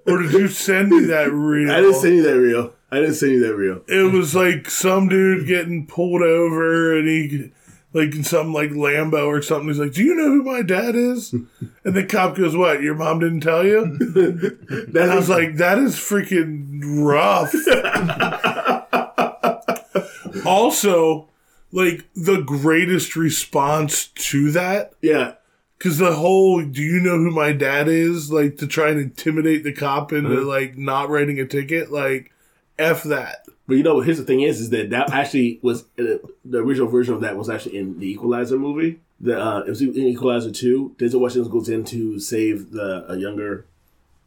or 0.08 0.22
did 0.22 0.32
you 0.34 0.48
send 0.48 0.90
me 0.90 1.06
that 1.06 1.32
reel? 1.32 1.72
I 1.72 1.82
didn't 1.82 1.96
send 1.96 2.16
you 2.16 2.24
that 2.24 2.38
reel. 2.38 2.74
I 2.94 3.00
didn't 3.00 3.16
send 3.16 3.32
you 3.32 3.40
that 3.48 3.56
reel. 3.56 3.82
it 3.88 4.14
was 4.14 4.36
like 4.36 4.70
some 4.70 5.10
dude 5.10 5.48
getting 5.48 5.88
pulled 5.88 6.22
over 6.22 6.98
and 6.98 7.08
he 7.08 7.52
like 7.94 8.14
in 8.16 8.24
some 8.24 8.54
like 8.54 8.70
Lambo 8.72 9.28
or 9.28 9.42
something. 9.42 9.68
He's 9.68 9.80
like, 9.80 9.94
Do 9.94 10.04
you 10.04 10.16
know 10.16 10.28
who 10.28 10.44
my 10.44 10.62
dad 10.62 10.96
is? 10.96 11.34
And 11.86 11.96
the 11.96 12.06
cop 12.06 12.38
goes, 12.38 12.56
What, 12.56 12.82
your 12.82 12.96
mom 12.96 13.20
didn't 13.20 13.42
tell 13.42 13.66
you? 13.66 13.82
And 14.70 14.98
I 14.98 15.16
was 15.16 15.28
like, 15.30 15.58
That 15.58 15.78
is 15.80 15.96
freaking 15.96 16.82
rough. 16.84 17.54
also, 20.46 21.30
like 21.72 22.08
the 22.16 22.42
greatest 22.42 23.16
response 23.16 24.08
to 24.08 24.52
that 24.52 24.94
yeah. 25.02 25.34
because 25.78 25.98
the 25.98 26.14
whole 26.14 26.64
"Do 26.64 26.82
you 26.82 27.00
know 27.00 27.18
who 27.18 27.32
my 27.32 27.52
dad 27.52 27.88
is?" 27.88 28.32
like 28.32 28.58
to 28.58 28.68
try 28.68 28.90
and 28.90 29.00
intimidate 29.00 29.64
the 29.64 29.74
cop 29.74 30.14
into 30.14 30.38
uh-huh. 30.38 30.46
like 30.46 30.78
not 30.78 31.10
writing 31.10 31.40
a 31.40 31.46
ticket. 31.46 31.92
Like, 31.92 32.32
f 32.78 33.04
that. 33.04 33.46
But 33.68 33.76
you 33.76 33.84
know, 33.84 33.96
what 33.96 34.06
here's 34.06 34.18
the 34.18 34.26
thing 34.26 34.42
is, 34.42 34.60
is 34.60 34.70
that 34.72 34.90
that 34.90 35.12
actually 35.12 35.60
was 35.62 35.84
uh, 36.00 36.18
the 36.44 36.60
original 36.60 36.88
version 36.88 37.14
of 37.14 37.22
that 37.22 37.38
was 37.38 37.50
actually 37.50 37.78
in 37.78 38.00
the 38.00 38.12
Equalizer 38.12 38.58
movie. 38.58 39.00
The 39.20 39.40
uh, 39.40 39.60
it 39.60 39.70
was 39.70 39.82
in 39.82 39.96
Equalizer 39.96 40.52
two. 40.52 40.96
Denzel 40.98 41.22
Washington 41.22 41.52
goes 41.52 41.70
in 41.70 41.86
to 41.86 42.20
save 42.20 42.72
the 42.72 43.06
a 43.10 43.16
younger, 43.18 43.66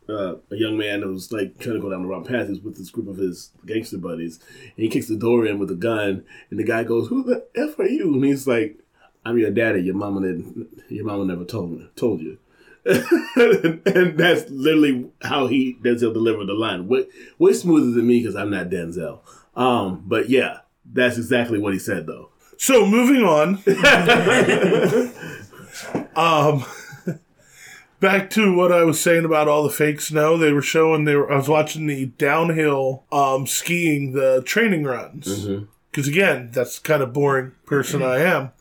uh, 0.09 0.37
a 0.51 0.57
young 0.57 0.79
man 0.79 1.03
who 1.03 1.13
was 1.13 1.33
like 1.33 1.59
trying 1.59 1.77
to 1.77 1.83
go 1.83 1.91
down 1.91 2.03
the 2.03 2.09
wrong 2.09 2.25
path. 2.25 2.49
He's 2.49 2.61
with 2.61 2.79
this 2.79 2.91
group 2.91 3.09
of 3.09 3.19
his 3.19 3.51
gangster 3.67 3.99
buddies, 3.99 4.41
and 4.63 4.73
he 4.85 4.89
kicks 4.89 5.09
the 5.09 5.17
door 5.17 5.45
in 5.47 5.59
with 5.59 5.71
a 5.71 5.75
gun. 5.75 6.25
And 6.51 6.59
the 6.59 6.65
guy 6.65 6.85
goes, 6.85 7.09
"Who 7.09 7.23
the 7.25 7.47
f 7.55 7.79
are 7.79 7.87
you?" 7.87 8.15
And 8.15 8.25
he's 8.25 8.47
like, 8.47 8.79
"I'm 9.25 9.39
your 9.39 9.51
daddy. 9.51 9.83
Your 9.83 9.97
mama 9.97 10.23
didn't. 10.23 10.83
Your 10.89 11.05
mama 11.05 11.27
never 11.27 11.45
told 11.45 11.73
me. 11.73 11.89
Told 11.97 12.21
you." 12.23 12.39
and 13.37 14.17
that's 14.17 14.49
literally 14.49 15.11
how 15.23 15.49
he 15.49 15.77
Denzel 15.83 16.13
delivered 16.13 16.47
the 16.47 16.55
line. 16.55 16.87
Way, 16.87 17.07
way 17.39 17.53
smoother 17.53 17.91
than 17.91 18.07
me 18.07 18.21
because 18.21 18.37
I'm 18.37 18.51
not 18.51 18.69
Denzel. 18.69 19.21
Um, 19.57 20.05
but 20.07 20.31
yeah, 20.31 20.59
that's 20.85 21.17
exactly 21.17 21.59
what 21.59 21.73
he 21.73 21.81
said 21.81 22.07
though. 22.07 22.31
So 22.59 22.87
moving 22.87 23.25
on. 23.25 23.59
um, 26.17 26.65
back 27.99 28.31
to 28.31 28.55
what 28.55 28.71
I 28.71 28.85
was 28.85 29.01
saying 29.01 29.25
about 29.25 29.49
all 29.49 29.65
the 29.65 29.71
fake 29.71 30.01
snow. 30.01 30.37
They 30.37 30.53
were 30.53 30.63
showing. 30.63 31.05
They 31.05 31.17
were. 31.17 31.33
I 31.33 31.37
was 31.37 31.49
watching 31.49 31.89
the 31.89 32.07
downhill 32.07 33.03
um, 33.11 33.49
skiing, 33.49 34.13
the 34.13 34.43
training 34.45 34.85
runs. 34.85 35.49
Because 35.91 36.07
again, 36.07 36.51
that's 36.53 36.79
kind 36.79 37.03
of 37.03 37.13
boring 37.13 37.53
person 37.65 38.03
I 38.03 38.19
am. 38.19 38.53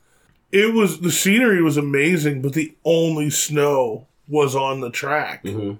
It 0.52 0.74
was 0.74 1.02
the 1.02 1.12
scenery 1.12 1.62
was 1.62 1.78
amazing, 1.78 2.42
but 2.42 2.54
the 2.54 2.76
only 2.84 3.30
snow 3.30 4.08
was 4.28 4.56
on 4.56 4.82
the 4.82 4.90
track. 4.90 5.44
Mhm. 5.44 5.78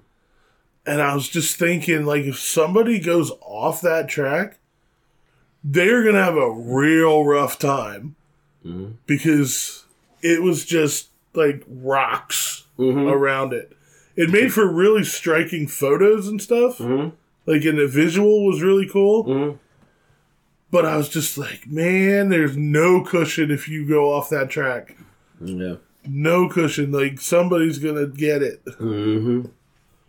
And 0.86 1.02
I 1.02 1.16
was 1.16 1.28
just 1.30 1.58
thinking, 1.58 2.06
like, 2.06 2.26
if 2.26 2.40
somebody 2.40 3.00
goes 3.00 3.32
off 3.42 3.82
that 3.82 4.08
track, 4.08 4.60
they're 5.64 6.04
gonna 6.04 6.24
have 6.24 6.38
a 6.38 6.52
real 6.52 7.26
rough 7.26 7.58
time 7.58 8.16
because 9.08 9.86
it 10.22 10.42
was 10.44 10.66
just 10.66 11.10
like 11.34 11.64
rocks 11.68 12.64
Mm-hmm. 12.78 13.08
around 13.08 13.54
it. 13.54 13.72
It 14.18 14.30
made 14.30 14.52
for 14.54 14.68
really 14.68 15.06
striking 15.06 15.66
photos 15.66 16.28
and 16.28 16.42
stuff. 16.42 16.78
Mhm. 16.80 17.14
Like, 17.46 17.64
and 17.64 17.78
the 17.80 17.88
visual 17.88 18.46
was 18.46 18.62
really 18.62 18.88
cool. 18.88 19.24
Mhm. 19.26 19.60
But 20.72 20.84
I 20.86 20.98
was 20.98 21.08
just 21.08 21.38
like, 21.38 21.68
man, 21.68 22.28
there's 22.30 22.58
no 22.58 23.02
cushion 23.02 23.50
if 23.50 23.70
you 23.70 23.88
go 23.88 24.12
off 24.12 24.30
that 24.30 24.50
track. 24.50 24.98
Yeah. 25.42 25.76
No 26.08 26.50
cushion. 26.50 26.92
Like, 26.92 27.20
somebody's 27.20 27.80
to 27.96 28.08
get 28.08 28.42
it. 28.42 28.62
hmm 28.78 29.46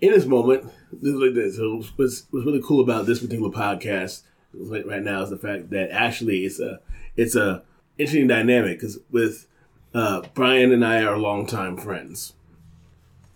In 0.00 0.12
this 0.12 0.26
moment, 0.26 0.64
this 0.92 1.14
is 1.14 1.20
like 1.20 1.34
this. 1.34 1.58
What's, 1.58 2.24
what's 2.30 2.46
really 2.46 2.62
cool 2.62 2.80
about 2.80 3.06
this 3.06 3.20
particular 3.20 3.50
podcast 3.50 4.22
right 4.52 5.02
now 5.02 5.22
is 5.22 5.30
the 5.30 5.36
fact 5.36 5.70
that 5.70 5.90
actually 5.90 6.44
it's 6.46 6.58
a 6.60 6.80
it's 7.16 7.36
a 7.36 7.62
interesting 7.98 8.26
dynamic 8.26 8.78
because 8.78 8.98
with 9.10 9.46
uh, 9.94 10.22
Brian 10.34 10.72
and 10.72 10.84
I 10.84 11.02
are 11.02 11.18
longtime 11.18 11.76
friends 11.76 12.32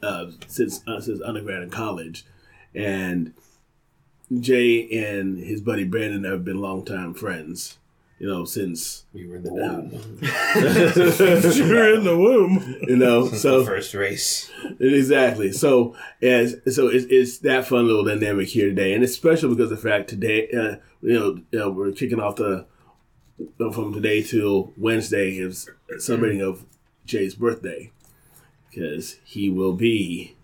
uh, 0.02 0.26
since 0.46 0.86
uh, 0.86 1.00
since 1.00 1.20
undergrad 1.22 1.62
and 1.62 1.72
college, 1.72 2.24
and 2.74 3.34
Jay 4.38 4.88
and 4.90 5.38
his 5.38 5.60
buddy 5.60 5.84
Brandon 5.84 6.24
have 6.24 6.44
been 6.44 6.60
longtime 6.60 7.14
friends. 7.14 7.78
You 8.20 8.26
know, 8.26 8.44
since 8.44 9.06
We 9.14 9.26
were 9.26 9.36
in 9.36 9.44
the 9.44 9.52
womb. 9.54 9.90
You're 11.66 11.94
in 11.94 12.04
the 12.04 12.18
womb. 12.18 12.76
you 12.86 12.96
know, 12.96 13.28
so 13.32 13.64
First 13.64 13.94
race. 13.94 14.50
Exactly. 14.78 15.52
So 15.52 15.96
as 16.20 16.56
so 16.70 16.88
it's, 16.88 17.06
it's 17.08 17.38
that 17.38 17.66
fun 17.66 17.86
little 17.86 18.04
dynamic 18.04 18.48
here 18.48 18.68
today, 18.68 18.92
and 18.92 19.02
it's 19.02 19.14
special 19.14 19.48
because 19.48 19.72
of 19.72 19.82
the 19.82 19.88
fact 19.88 20.10
today, 20.10 20.48
uh, 20.50 20.76
you 21.00 21.18
know, 21.18 21.40
you 21.50 21.58
know, 21.58 21.70
we're 21.70 21.92
kicking 21.92 22.20
off 22.20 22.36
the 22.36 22.66
from 23.72 23.94
today 23.94 24.22
till 24.22 24.74
Wednesday 24.76 25.38
is 25.38 25.70
celebrating 25.98 26.42
of 26.42 26.66
Jay's 27.06 27.34
birthday 27.34 27.90
because 28.68 29.16
he 29.24 29.48
will 29.48 29.72
be 29.72 30.36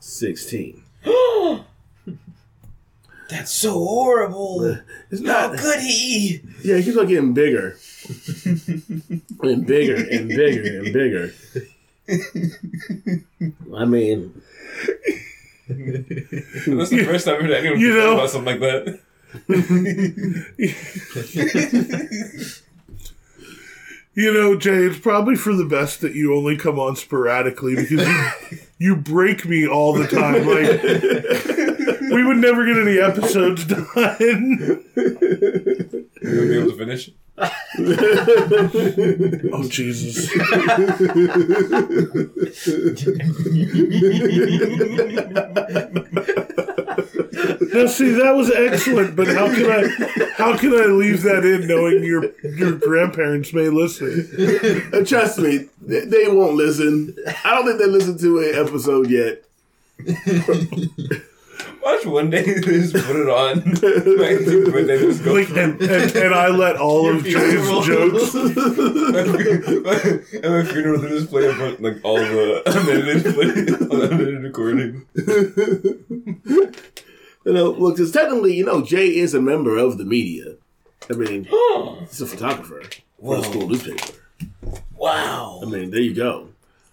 sixteen. 0.00 0.84
That's 3.30 3.52
so 3.52 3.72
horrible. 3.72 4.78
It's 5.10 5.20
not 5.20 5.36
How 5.40 5.48
not. 5.52 5.58
could 5.58 5.80
he? 5.80 6.40
Yeah, 6.64 6.76
he 6.78 6.82
keeps 6.84 6.96
on 6.96 7.06
getting 7.06 7.34
bigger 7.34 7.76
and 9.42 9.66
bigger 9.66 9.96
and 9.96 10.28
bigger 10.28 10.78
and 10.78 10.92
bigger. 10.92 11.34
I 13.76 13.84
mean, 13.84 14.40
That's 15.68 16.88
the 16.90 17.04
first 17.04 17.26
time 17.26 17.34
I've 17.36 17.42
heard 17.42 17.50
anyone 17.50 17.78
You 17.80 17.94
know- 17.94 18.14
about 18.14 18.30
something 18.30 18.58
like 18.58 18.60
that. 18.60 18.98
You 24.14 24.34
know, 24.34 24.56
Jay, 24.56 24.78
it's 24.84 24.98
probably 24.98 25.36
for 25.36 25.54
the 25.54 25.64
best 25.64 26.00
that 26.00 26.14
you 26.14 26.34
only 26.34 26.56
come 26.56 26.76
on 26.80 26.96
sporadically 26.96 27.76
because 27.76 27.90
you, 28.50 28.58
you 28.78 28.96
break 28.96 29.46
me 29.46 29.68
all 29.68 29.92
the 29.92 30.08
time. 30.08 30.44
Like, 30.44 31.67
we 32.18 32.24
would 32.24 32.38
never 32.38 32.66
get 32.66 32.76
any 32.76 32.98
episodes 32.98 33.64
done. 33.64 33.84
You 33.86 34.82
gonna 36.20 36.48
be 36.48 36.58
able 36.58 36.70
to 36.72 36.76
finish? 36.76 37.10
Oh, 39.52 39.68
Jesus. 39.68 40.34
Now, 47.72 47.86
see, 47.86 48.10
that 48.10 48.34
was 48.34 48.50
excellent, 48.50 49.14
but 49.14 49.28
how 49.28 49.46
can 49.54 49.70
I, 49.70 49.86
how 50.36 50.56
can 50.56 50.72
I 50.72 50.86
leave 50.86 51.22
that 51.22 51.44
in, 51.44 51.68
knowing 51.68 52.02
your 52.02 52.32
your 52.42 52.72
grandparents 52.72 53.52
may 53.52 53.68
listen? 53.68 54.28
Uh, 54.92 55.04
Trust 55.04 55.38
me, 55.38 55.68
they, 55.80 56.00
they 56.06 56.26
won't 56.26 56.54
listen. 56.54 57.14
I 57.44 57.54
don't 57.54 57.66
think 57.66 57.78
they 57.78 57.86
listened 57.86 58.18
to 58.20 58.40
an 58.40 58.66
episode 58.66 59.08
yet. 59.08 59.44
Watch 61.88 62.04
one 62.04 62.28
day 62.28 62.42
they 62.42 62.60
just 62.60 62.92
put 62.92 63.16
it 63.16 63.30
on. 63.30 63.58
Like, 64.18 64.44
but 64.72 64.86
just 64.86 65.24
go 65.24 65.32
Like, 65.32 65.48
and, 65.50 65.80
and, 65.80 66.16
and 66.16 66.34
I 66.34 66.48
let 66.48 66.76
all 66.76 67.08
of 67.08 67.24
Jay's 67.24 67.34
funeral. 67.34 67.82
jokes. 67.82 68.34
At 70.34 70.50
my 70.50 70.64
funeral, 70.64 71.00
they 71.00 71.08
just 71.08 71.30
play 71.30 71.46
a 71.46 71.52
bunch, 71.54 71.80
like 71.80 71.96
all 72.04 72.16
the 72.18 72.62
unedited, 72.66 73.34
play, 73.34 73.48
unedited 74.00 74.42
recording. 74.42 75.06
You 77.46 77.52
know, 77.54 77.70
look, 77.70 77.96
because 77.96 78.12
technically, 78.12 78.54
you 78.54 78.66
know, 78.66 78.82
Jay 78.84 79.16
is 79.16 79.32
a 79.32 79.40
member 79.40 79.78
of 79.78 79.96
the 79.96 80.04
media. 80.04 80.56
I 81.08 81.14
mean, 81.14 81.44
he's 82.00 82.20
a 82.20 82.26
photographer 82.26 82.82
for 83.18 83.36
the 83.38 83.42
school 83.44 83.66
newspaper. 83.66 84.12
Wow. 84.94 85.60
I 85.62 85.66
mean, 85.66 85.90
there 85.90 86.02
you 86.02 86.12
go. 86.14 86.48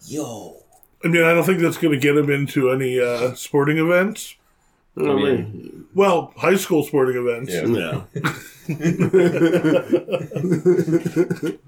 Yo. 0.06 0.64
I 1.04 1.10
mean, 1.10 1.24
I 1.24 1.34
don't 1.34 1.44
think 1.44 1.60
that's 1.60 1.78
going 1.78 1.94
to 1.94 2.00
get 2.00 2.16
him 2.16 2.30
into 2.30 2.72
any 2.72 2.98
uh, 2.98 3.34
sporting 3.34 3.78
events. 3.78 4.36
I 4.98 5.02
mean, 5.02 5.86
Well, 5.94 6.32
high 6.38 6.56
school 6.56 6.84
sporting 6.84 7.18
events. 7.18 7.52
Yeah. 7.54 7.66
yeah. 7.68 8.02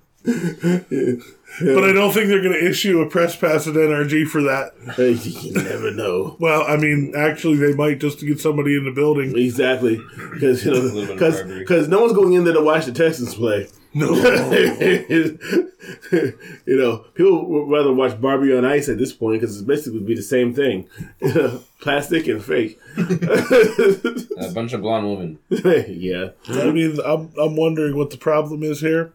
But 1.60 1.84
I 1.86 1.92
don't 1.94 2.13
think 2.13 2.28
they're 2.28 2.42
going 2.42 2.54
to 2.54 2.70
issue 2.70 3.00
a 3.02 3.10
press 3.10 3.36
pass 3.36 3.66
at 3.66 3.74
NRG 3.74 4.28
for 4.28 4.44
that. 4.44 4.74
You 4.98 5.54
never 5.54 5.92
know. 5.92 6.36
Well, 6.40 6.63
I 6.68 6.78
mean, 6.78 7.13
actually, 7.18 7.58
they 7.58 7.74
might 7.74 8.00
just 8.00 8.20
to 8.20 8.26
get 8.26 8.40
somebody 8.40 8.78
in 8.78 8.86
the 8.86 8.92
building. 8.92 9.36
Exactly, 9.38 10.00
because 10.34 10.66
you 10.66 10.72
know, 10.72 10.82
bit 10.94 11.10
of 11.10 11.18
bribery. 11.18 11.60
because 11.60 11.88
no 11.88 12.02
one's 12.02 12.13
going 12.13 12.34
in 12.34 12.44
there 12.44 12.54
to 12.54 12.62
watch 12.62 12.86
the 12.86 12.92
Texans 12.92 13.34
play. 13.36 13.68
No. 13.98 14.14
you 16.12 16.78
know, 16.78 16.98
people 17.16 17.46
would 17.48 17.68
rather 17.70 17.92
watch 17.92 18.20
Barbie 18.22 18.56
on 18.56 18.64
Ice 18.64 18.90
at 18.90 19.00
this 19.00 19.12
point 19.12 19.42
because 19.42 19.56
it's 19.58 19.66
basically 19.66 20.02
be 20.02 20.14
the 20.14 20.22
same 20.22 20.54
thing, 20.54 20.88
plastic 21.82 22.28
and 22.28 22.44
fake. 22.44 22.80
A 22.98 24.52
bunch 24.54 24.74
of 24.74 24.82
blonde 24.82 25.08
women. 25.10 25.40
yeah, 25.50 26.30
I 26.48 26.70
mean, 26.72 27.00
I'm, 27.04 27.32
I'm 27.42 27.56
wondering 27.56 27.96
what 27.98 28.12
the 28.12 28.18
problem 28.18 28.62
is 28.62 28.82
here. 28.82 29.14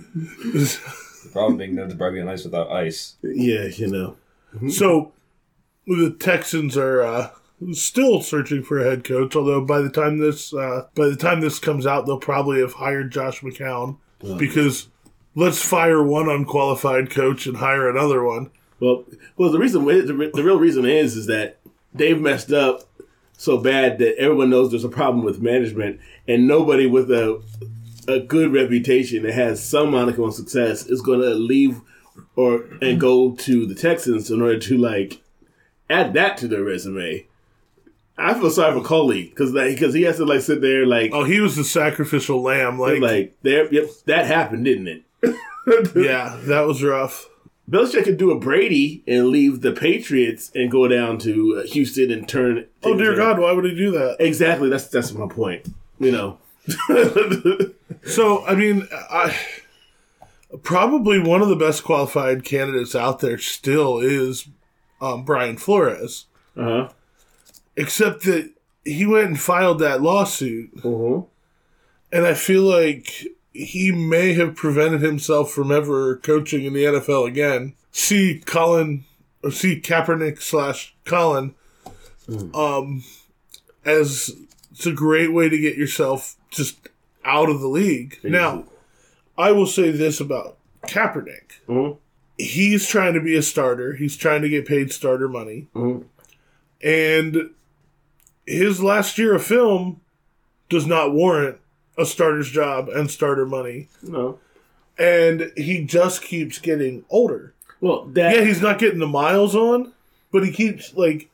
The 0.00 1.28
problem 1.32 1.58
being 1.58 1.76
that 1.76 1.88
the 1.90 1.94
Barbie 1.94 2.20
on 2.20 2.28
ice 2.28 2.42
without 2.44 2.70
ice. 2.72 3.14
yeah, 3.22 3.66
you 3.66 3.86
know. 3.86 4.16
So, 4.70 5.12
the 5.86 6.16
Texans 6.18 6.76
are 6.76 7.02
uh, 7.02 7.30
still 7.72 8.22
searching 8.22 8.62
for 8.62 8.78
a 8.78 8.84
head 8.84 9.04
coach. 9.04 9.36
Although 9.36 9.64
by 9.64 9.80
the 9.80 9.90
time 9.90 10.18
this 10.18 10.52
uh, 10.54 10.86
by 10.94 11.08
the 11.08 11.16
time 11.16 11.40
this 11.40 11.58
comes 11.58 11.86
out, 11.86 12.06
they'll 12.06 12.18
probably 12.18 12.60
have 12.60 12.74
hired 12.74 13.12
Josh 13.12 13.40
McCown 13.40 13.98
because 14.38 14.88
let's 15.34 15.62
fire 15.62 16.02
one 16.02 16.28
unqualified 16.28 17.10
coach 17.10 17.46
and 17.46 17.56
hire 17.56 17.88
another 17.88 18.24
one. 18.24 18.50
Well, 18.80 19.04
well, 19.36 19.50
the 19.50 19.58
reason 19.58 19.84
the, 19.84 20.30
the 20.34 20.44
real 20.44 20.58
reason 20.58 20.84
is 20.86 21.16
is 21.16 21.26
that 21.26 21.58
they've 21.94 22.20
messed 22.20 22.52
up 22.52 22.82
so 23.36 23.58
bad 23.58 23.98
that 23.98 24.18
everyone 24.18 24.50
knows 24.50 24.70
there's 24.70 24.84
a 24.84 24.88
problem 24.88 25.24
with 25.24 25.40
management, 25.40 26.00
and 26.26 26.46
nobody 26.46 26.86
with 26.86 27.10
a 27.10 27.42
a 28.08 28.20
good 28.20 28.52
reputation 28.52 29.22
that 29.22 29.34
has 29.34 29.62
some 29.62 29.90
modicum 29.90 30.24
of 30.24 30.34
success 30.34 30.86
is 30.86 31.00
going 31.00 31.20
to 31.20 31.34
leave 31.34 31.80
or 32.36 32.64
and 32.80 33.00
go 33.00 33.32
to 33.32 33.66
the 33.66 33.74
Texans 33.74 34.30
in 34.30 34.40
order 34.40 34.58
to 34.58 34.78
like 34.78 35.22
add 35.88 36.14
that 36.14 36.36
to 36.38 36.48
their 36.48 36.64
resume. 36.64 37.26
I 38.20 38.34
feel 38.34 38.50
sorry 38.50 38.78
for 38.78 38.86
Culley 38.86 39.24
because 39.28 39.52
because 39.52 39.94
he 39.94 40.02
has 40.02 40.16
to 40.18 40.24
like 40.24 40.42
sit 40.42 40.60
there 40.60 40.86
like 40.86 41.12
Oh, 41.12 41.24
he 41.24 41.40
was 41.40 41.56
the 41.56 41.64
sacrificial 41.64 42.42
lamb. 42.42 42.78
Like, 42.78 43.00
like 43.00 43.36
there 43.42 43.72
yep 43.72 43.86
that 44.06 44.26
happened 44.26 44.64
didn't 44.64 44.88
it? 44.88 45.02
yeah, 45.96 46.38
that 46.44 46.66
was 46.66 46.82
rough. 46.82 47.28
Belichick 47.70 48.02
could 48.04 48.16
do 48.16 48.32
a 48.32 48.38
Brady 48.38 49.04
and 49.06 49.28
leave 49.28 49.60
the 49.60 49.70
Patriots 49.72 50.50
and 50.56 50.70
go 50.70 50.88
down 50.88 51.18
to 51.18 51.58
uh, 51.62 51.66
Houston 51.68 52.10
and 52.10 52.28
turn. 52.28 52.66
Oh 52.82 52.96
dear 52.96 53.14
God, 53.14 53.38
why 53.38 53.52
would 53.52 53.64
he 53.64 53.74
do 53.76 53.92
that? 53.92 54.16
Exactly. 54.18 54.68
That's 54.68 54.88
that's 54.88 55.12
my 55.12 55.28
point. 55.28 55.68
You 55.98 56.10
know. 56.12 56.38
So, 58.06 58.46
I 58.46 58.54
mean, 58.54 58.88
I 58.92 59.36
probably 60.62 61.18
one 61.18 61.42
of 61.42 61.48
the 61.48 61.56
best 61.56 61.84
qualified 61.84 62.44
candidates 62.44 62.94
out 62.94 63.18
there 63.20 63.36
still 63.38 63.98
is 63.98 64.48
um, 65.00 65.24
Brian 65.24 65.56
Flores, 65.56 66.26
Uh 66.56 66.62
huh. 66.64 66.88
Except 67.80 68.24
that 68.24 68.50
he 68.84 69.06
went 69.06 69.26
and 69.28 69.40
filed 69.40 69.78
that 69.80 70.02
lawsuit, 70.02 70.70
Uh-huh. 70.84 71.22
and 72.12 72.26
I 72.26 72.34
feel 72.34 72.62
like 72.62 73.26
he 73.52 73.90
may 73.90 74.32
have 74.34 74.54
prevented 74.54 75.00
himself 75.00 75.50
from 75.50 75.72
ever 75.72 76.16
coaching 76.16 76.64
in 76.64 76.72
the 76.72 76.84
NFL 76.84 77.26
again. 77.26 77.74
See 77.92 78.40
Colin, 78.46 79.04
or 79.42 79.50
see 79.50 79.80
Kaepernick 79.80 80.40
slash 80.40 80.94
Colin, 81.04 81.54
um, 82.54 83.02
as 83.84 84.36
it's 84.70 84.86
a 84.86 84.92
great 84.92 85.32
way 85.32 85.48
to 85.48 85.58
get 85.58 85.76
yourself 85.76 86.36
just 86.50 86.88
out 87.24 87.50
of 87.50 87.60
the 87.60 87.68
league. 87.68 88.18
Now, 88.22 88.64
I 89.36 89.52
will 89.52 89.66
say 89.66 89.90
this 89.90 90.20
about 90.20 90.56
Kaepernick. 90.86 91.60
Mhm. 91.68 91.96
He's 92.38 92.86
trying 92.88 93.14
to 93.14 93.20
be 93.20 93.36
a 93.36 93.42
starter. 93.42 93.94
He's 93.94 94.16
trying 94.16 94.42
to 94.42 94.48
get 94.48 94.64
paid 94.66 94.92
starter 94.92 95.28
money. 95.28 95.66
Mhm. 95.74 96.04
And 96.82 97.50
his 98.50 98.82
last 98.82 99.18
year 99.18 99.34
of 99.34 99.44
film 99.44 100.00
does 100.68 100.86
not 100.86 101.12
warrant 101.12 101.58
a 101.98 102.04
starter's 102.06 102.50
job 102.50 102.88
and 102.88 103.10
starter 103.10 103.46
money. 103.46 103.88
No. 104.02 104.38
and 104.98 105.52
he 105.56 105.84
just 105.84 106.22
keeps 106.22 106.58
getting 106.58 107.04
older. 107.10 107.54
Well, 107.80 108.04
that 108.12 108.34
Yeah, 108.34 108.44
he's 108.44 108.60
not 108.60 108.78
getting 108.78 108.98
the 109.00 109.06
miles 109.06 109.54
on, 109.54 109.92
but 110.32 110.44
he 110.44 110.52
keeps 110.52 110.94
like 110.94 111.30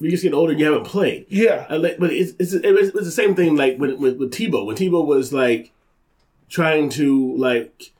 you 0.00 0.10
just 0.10 0.22
get 0.22 0.32
older, 0.34 0.52
you 0.52 0.64
haven't 0.64 0.84
played. 0.86 1.26
yeah. 1.28 1.66
Like, 1.70 1.98
but 1.98 2.12
it's, 2.12 2.32
it's, 2.38 2.52
it's, 2.52 2.88
it's 2.94 3.04
the 3.06 3.10
same 3.10 3.34
thing 3.34 3.56
like 3.56 3.78
with, 3.78 3.98
with, 3.98 4.16
with 4.18 4.32
Tebow. 4.32 4.64
When 4.66 4.76
Tebow 4.76 5.04
was 5.04 5.32
like 5.32 5.72
trying 6.48 6.88
to 6.90 7.36
like 7.36 7.90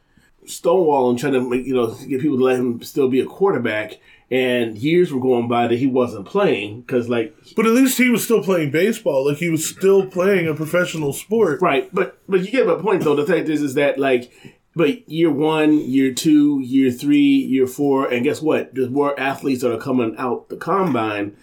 stonewall 0.46 1.10
and 1.10 1.18
trying 1.18 1.32
to 1.34 1.40
make, 1.40 1.66
you 1.66 1.74
know 1.74 1.94
get 2.06 2.20
people 2.20 2.38
to 2.38 2.44
let 2.44 2.56
him 2.60 2.80
still 2.82 3.08
be 3.08 3.20
a 3.20 3.26
quarterback, 3.26 3.98
and 4.30 4.76
years 4.76 5.12
were 5.12 5.20
going 5.20 5.48
by 5.48 5.68
that 5.68 5.78
he 5.78 5.86
wasn't 5.86 6.26
playing 6.26 6.82
because 6.82 7.08
like 7.08 7.34
But 7.56 7.66
at 7.66 7.72
least 7.72 7.98
he 7.98 8.10
was 8.10 8.22
still 8.22 8.42
playing 8.42 8.70
baseball. 8.70 9.26
Like 9.26 9.38
he 9.38 9.48
was 9.48 9.66
still 9.66 10.06
playing 10.06 10.48
a 10.48 10.54
professional 10.54 11.12
sport. 11.12 11.62
right. 11.62 11.88
But 11.94 12.18
but 12.28 12.40
you 12.40 12.50
get 12.50 12.66
my 12.66 12.74
point 12.74 13.04
though. 13.04 13.16
The 13.16 13.26
fact 13.26 13.48
is 13.48 13.62
is 13.62 13.74
that 13.74 13.98
like. 13.98 14.30
But 14.76 15.08
year 15.08 15.30
one, 15.30 15.78
year 15.78 16.14
two, 16.14 16.60
year 16.60 16.92
three, 16.92 17.18
year 17.18 17.66
four, 17.66 18.06
and 18.06 18.22
guess 18.22 18.40
what? 18.40 18.72
There's 18.76 18.90
more 18.90 19.18
athletes 19.18 19.62
that 19.62 19.74
are 19.74 19.80
coming 19.80 20.14
out 20.18 20.50
the 20.50 20.56
combine, 20.56 21.36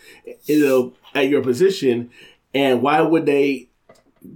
you 0.46 0.66
know, 0.66 0.94
at 1.14 1.28
your 1.28 1.44
position. 1.44 2.12
And 2.54 2.82
why 2.82 3.02
would 3.02 3.26
they 3.26 3.68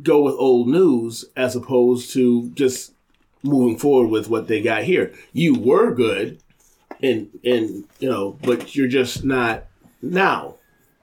go 0.04 0.24
with 0.24 0.34
old 0.34 0.68
news 0.68 1.24
as 1.38 1.56
opposed 1.56 2.12
to 2.14 2.50
just 2.50 2.91
moving 3.41 3.78
forward 3.78 4.10
with 4.10 4.28
what 4.30 4.50
they 4.50 4.62
got 4.62 4.84
here? 4.84 5.14
You 5.32 5.58
were 5.58 5.93
good, 5.95 6.41
and 7.02 7.30
and 7.43 7.86
you 8.00 8.10
know, 8.10 8.38
but 8.41 8.76
you're 8.76 8.88
just 8.88 9.24
not 9.24 9.66
now. 10.02 10.56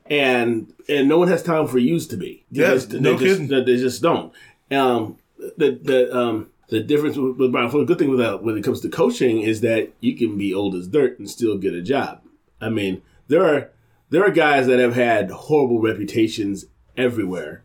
And 0.08 0.72
and 0.88 1.08
no 1.08 1.18
one 1.18 1.28
has 1.28 1.42
time 1.42 1.66
for 1.66 1.78
used 1.78 2.10
to 2.10 2.16
be. 2.16 2.44
They 2.50 2.62
Yeah, 2.62 2.74
just, 2.74 2.90
they 2.90 3.00
no 3.00 3.18
just. 3.18 3.48
They 3.48 3.64
just 3.76 4.02
don't. 4.02 4.32
Um, 4.70 5.18
the 5.56 5.78
the 5.82 6.16
um 6.16 6.50
the 6.68 6.80
difference 6.80 7.16
with, 7.16 7.36
with 7.36 7.52
Brian 7.52 7.70
Flores, 7.70 7.86
the 7.86 7.94
good 7.94 7.98
thing 7.98 8.10
with 8.10 8.18
that 8.20 8.42
when 8.42 8.56
it 8.56 8.64
comes 8.64 8.80
to 8.80 8.88
coaching 8.88 9.40
is 9.40 9.60
that 9.60 9.92
you 10.00 10.16
can 10.16 10.36
be 10.36 10.52
old 10.52 10.74
as 10.74 10.88
dirt 10.88 11.18
and 11.18 11.30
still 11.30 11.56
get 11.58 11.74
a 11.74 11.82
job. 11.82 12.22
I 12.60 12.68
mean, 12.68 13.02
there 13.28 13.44
are 13.44 13.70
there 14.10 14.24
are 14.24 14.30
guys 14.30 14.66
that 14.66 14.78
have 14.78 14.94
had 14.94 15.30
horrible 15.30 15.80
reputations 15.80 16.66
everywhere. 16.96 17.62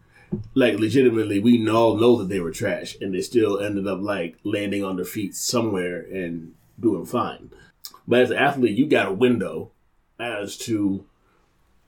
Like 0.54 0.80
legitimately, 0.80 1.40
we 1.40 1.68
all 1.70 1.98
know 1.98 2.18
that 2.18 2.30
they 2.30 2.40
were 2.40 2.52
trash, 2.52 2.96
and 3.02 3.14
they 3.14 3.22
still 3.22 3.60
ended 3.60 3.86
up 3.88 4.00
like 4.02 4.38
landing 4.44 4.84
on 4.84 4.96
their 4.96 5.06
feet 5.06 5.36
somewhere 5.36 6.02
and 6.02 6.54
doing 6.80 7.06
fine. 7.06 7.52
But 8.08 8.22
as 8.22 8.32
an 8.32 8.38
athlete, 8.38 8.78
you 8.78 8.88
got 8.88 9.08
a 9.08 9.14
window 9.14 9.72
as 10.20 10.58
to 10.58 11.06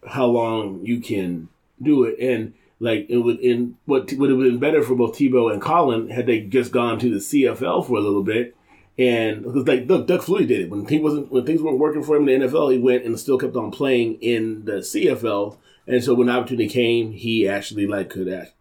how 0.08 0.26
long 0.26 0.86
you 0.86 1.00
can 1.00 1.50
do 1.82 2.04
it, 2.04 2.20
and 2.20 2.54
like 2.80 3.06
it 3.10 3.18
would 3.18 3.40
in 3.40 3.78
what 3.86 4.12
would 4.14 4.30
have 4.30 4.40
been 4.40 4.60
better 4.60 4.84
for 4.84 4.96
both 4.96 5.18
Tebow 5.18 5.52
and 5.52 5.62
Colin 5.62 6.10
had 6.10 6.26
they 6.26 6.42
just 6.42 6.72
gone 6.72 7.00
to 7.00 7.10
the 7.10 7.18
CFL 7.18 7.88
for 7.88 7.98
a 7.98 8.02
little 8.02 8.24
bit. 8.24 8.56
And 8.98 9.44
because 9.44 9.68
like 9.68 9.88
look, 9.88 10.06
Doug 10.06 10.22
Flutie 10.22 10.48
did 10.48 10.62
it 10.62 10.70
when 10.70 10.86
he 10.86 11.00
wasn't 11.00 11.32
when 11.32 11.46
things 11.46 11.62
weren't 11.62 11.80
working 11.80 12.04
for 12.04 12.16
him 12.16 12.28
in 12.28 12.42
the 12.42 12.48
NFL, 12.48 12.74
he 12.74 12.80
went 12.80 13.06
and 13.06 13.20
still 13.20 13.38
kept 13.38 13.56
on 13.56 13.72
playing 13.72 14.16
in 14.16 14.66
the 14.66 14.74
CFL. 14.74 15.58
And 15.88 16.04
so 16.04 16.14
when 16.14 16.28
the 16.28 16.34
opportunity 16.34 16.70
came, 16.70 17.12
he 17.12 17.48
actually 17.48 17.88
like 17.88 18.10
could 18.10 18.30
act, 18.30 18.54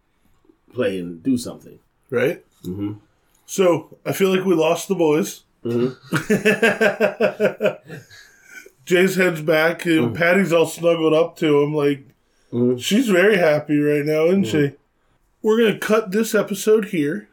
play 0.73 0.99
and 0.99 1.21
do 1.21 1.37
something. 1.37 1.79
Right? 2.09 2.43
Mm-hmm. 2.63 2.93
So 3.45 3.97
I 4.05 4.13
feel 4.13 4.35
like 4.35 4.45
we 4.45 4.55
lost 4.55 4.87
the 4.87 4.95
boys. 4.95 5.43
Mm-hmm. 5.63 5.93
Jay's 8.85 9.15
heads 9.15 9.41
back. 9.41 9.85
and 9.85 10.07
mm-hmm. 10.07 10.15
Patty's 10.15 10.53
all 10.53 10.65
snuggled 10.65 11.13
up 11.13 11.37
to 11.37 11.61
him. 11.61 11.73
Like, 11.73 12.05
mm-hmm. 12.51 12.77
she's 12.77 13.07
very 13.07 13.37
happy 13.37 13.79
right 13.79 14.05
now, 14.05 14.25
isn't 14.25 14.45
she? 14.45 14.73
We're 15.41 15.57
going 15.57 15.73
to 15.73 15.79
cut 15.79 16.11
this 16.11 16.33
episode 16.35 16.85
here. 16.85 17.27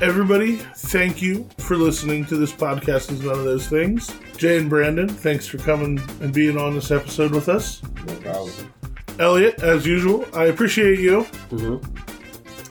Everybody, 0.00 0.56
thank 0.76 1.20
you 1.20 1.48
for 1.58 1.76
listening 1.76 2.24
to 2.26 2.36
this 2.36 2.52
podcast. 2.52 3.10
Is 3.10 3.22
none 3.22 3.38
of 3.38 3.44
those 3.44 3.66
things. 3.66 4.14
Jay 4.36 4.58
and 4.58 4.70
Brandon, 4.70 5.08
thanks 5.08 5.46
for 5.46 5.58
coming 5.58 6.00
and 6.20 6.32
being 6.32 6.56
on 6.56 6.74
this 6.74 6.90
episode 6.90 7.32
with 7.32 7.48
us. 7.48 7.82
No 8.06 8.14
problem. 8.14 8.72
Elliot, 9.18 9.60
as 9.62 9.84
usual, 9.84 10.24
I 10.32 10.44
appreciate 10.44 11.00
you. 11.00 11.26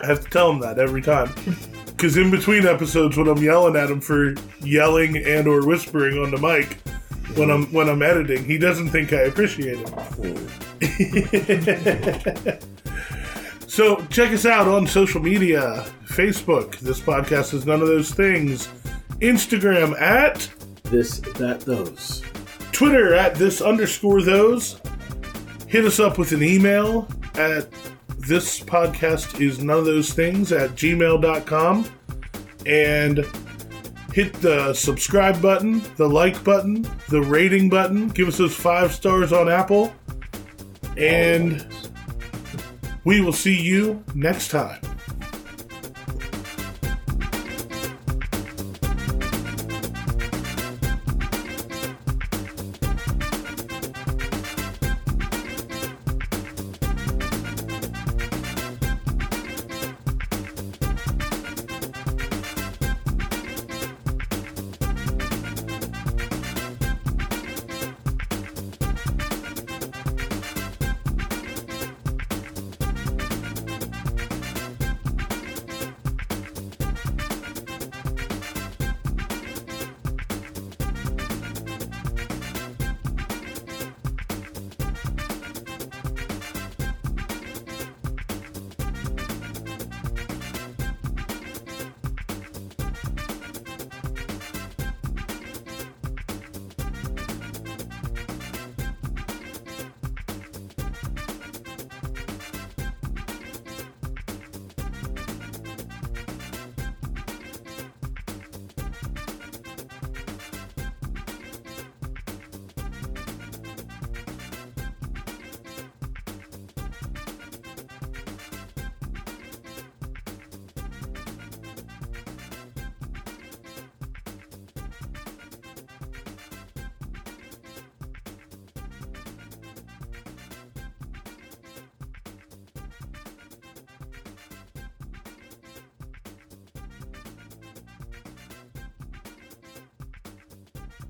I 0.01 0.05
have 0.05 0.23
to 0.23 0.29
tell 0.29 0.49
him 0.49 0.59
that 0.61 0.79
every 0.79 1.01
time. 1.01 1.33
Because 1.97 2.15
in 2.15 2.29
between 2.29 2.67
episodes, 2.67 3.17
when 3.17 3.27
I'm 3.27 3.41
yelling 3.41 3.75
at 3.75 3.89
him 3.89 3.99
for 4.01 4.35
yelling 4.59 5.17
and 5.17 5.47
or 5.47 5.65
whispering 5.65 6.19
on 6.19 6.29
the 6.29 6.37
mic, 6.37 6.77
when 7.35 7.49
I'm 7.49 7.65
when 7.73 7.89
I'm 7.89 8.03
editing, 8.03 8.45
he 8.45 8.59
doesn't 8.59 8.89
think 8.89 9.13
I 9.13 9.21
appreciate 9.21 9.79
it. 10.79 12.63
so 13.67 13.95
check 14.11 14.31
us 14.31 14.45
out 14.45 14.67
on 14.67 14.85
social 14.85 15.19
media: 15.19 15.87
Facebook. 16.05 16.77
This 16.77 16.99
podcast 16.99 17.55
is 17.55 17.65
none 17.65 17.81
of 17.81 17.87
those 17.87 18.11
things. 18.11 18.67
Instagram 19.19 19.99
at 19.99 20.47
This, 20.83 21.17
that, 21.17 21.61
those. 21.61 22.21
Twitter 22.71 23.15
at 23.15 23.33
this 23.33 23.59
underscore 23.59 24.21
those. 24.21 24.79
Hit 25.67 25.83
us 25.83 25.99
up 25.99 26.19
with 26.19 26.31
an 26.31 26.43
email 26.43 27.07
at 27.33 27.67
this 28.27 28.59
podcast 28.59 29.39
is 29.39 29.63
none 29.63 29.79
of 29.79 29.85
those 29.85 30.11
things 30.11 30.51
at 30.51 30.71
gmail.com 30.71 31.89
and 32.65 33.25
hit 34.13 34.33
the 34.41 34.73
subscribe 34.73 35.41
button, 35.41 35.81
the 35.95 36.07
like 36.07 36.43
button, 36.43 36.85
the 37.09 37.21
rating 37.21 37.69
button. 37.69 38.09
Give 38.09 38.27
us 38.27 38.37
those 38.37 38.53
five 38.53 38.93
stars 38.93 39.31
on 39.31 39.49
Apple. 39.49 39.93
And 40.97 41.65
we 43.05 43.21
will 43.21 43.33
see 43.33 43.59
you 43.59 44.03
next 44.13 44.49
time. 44.49 44.81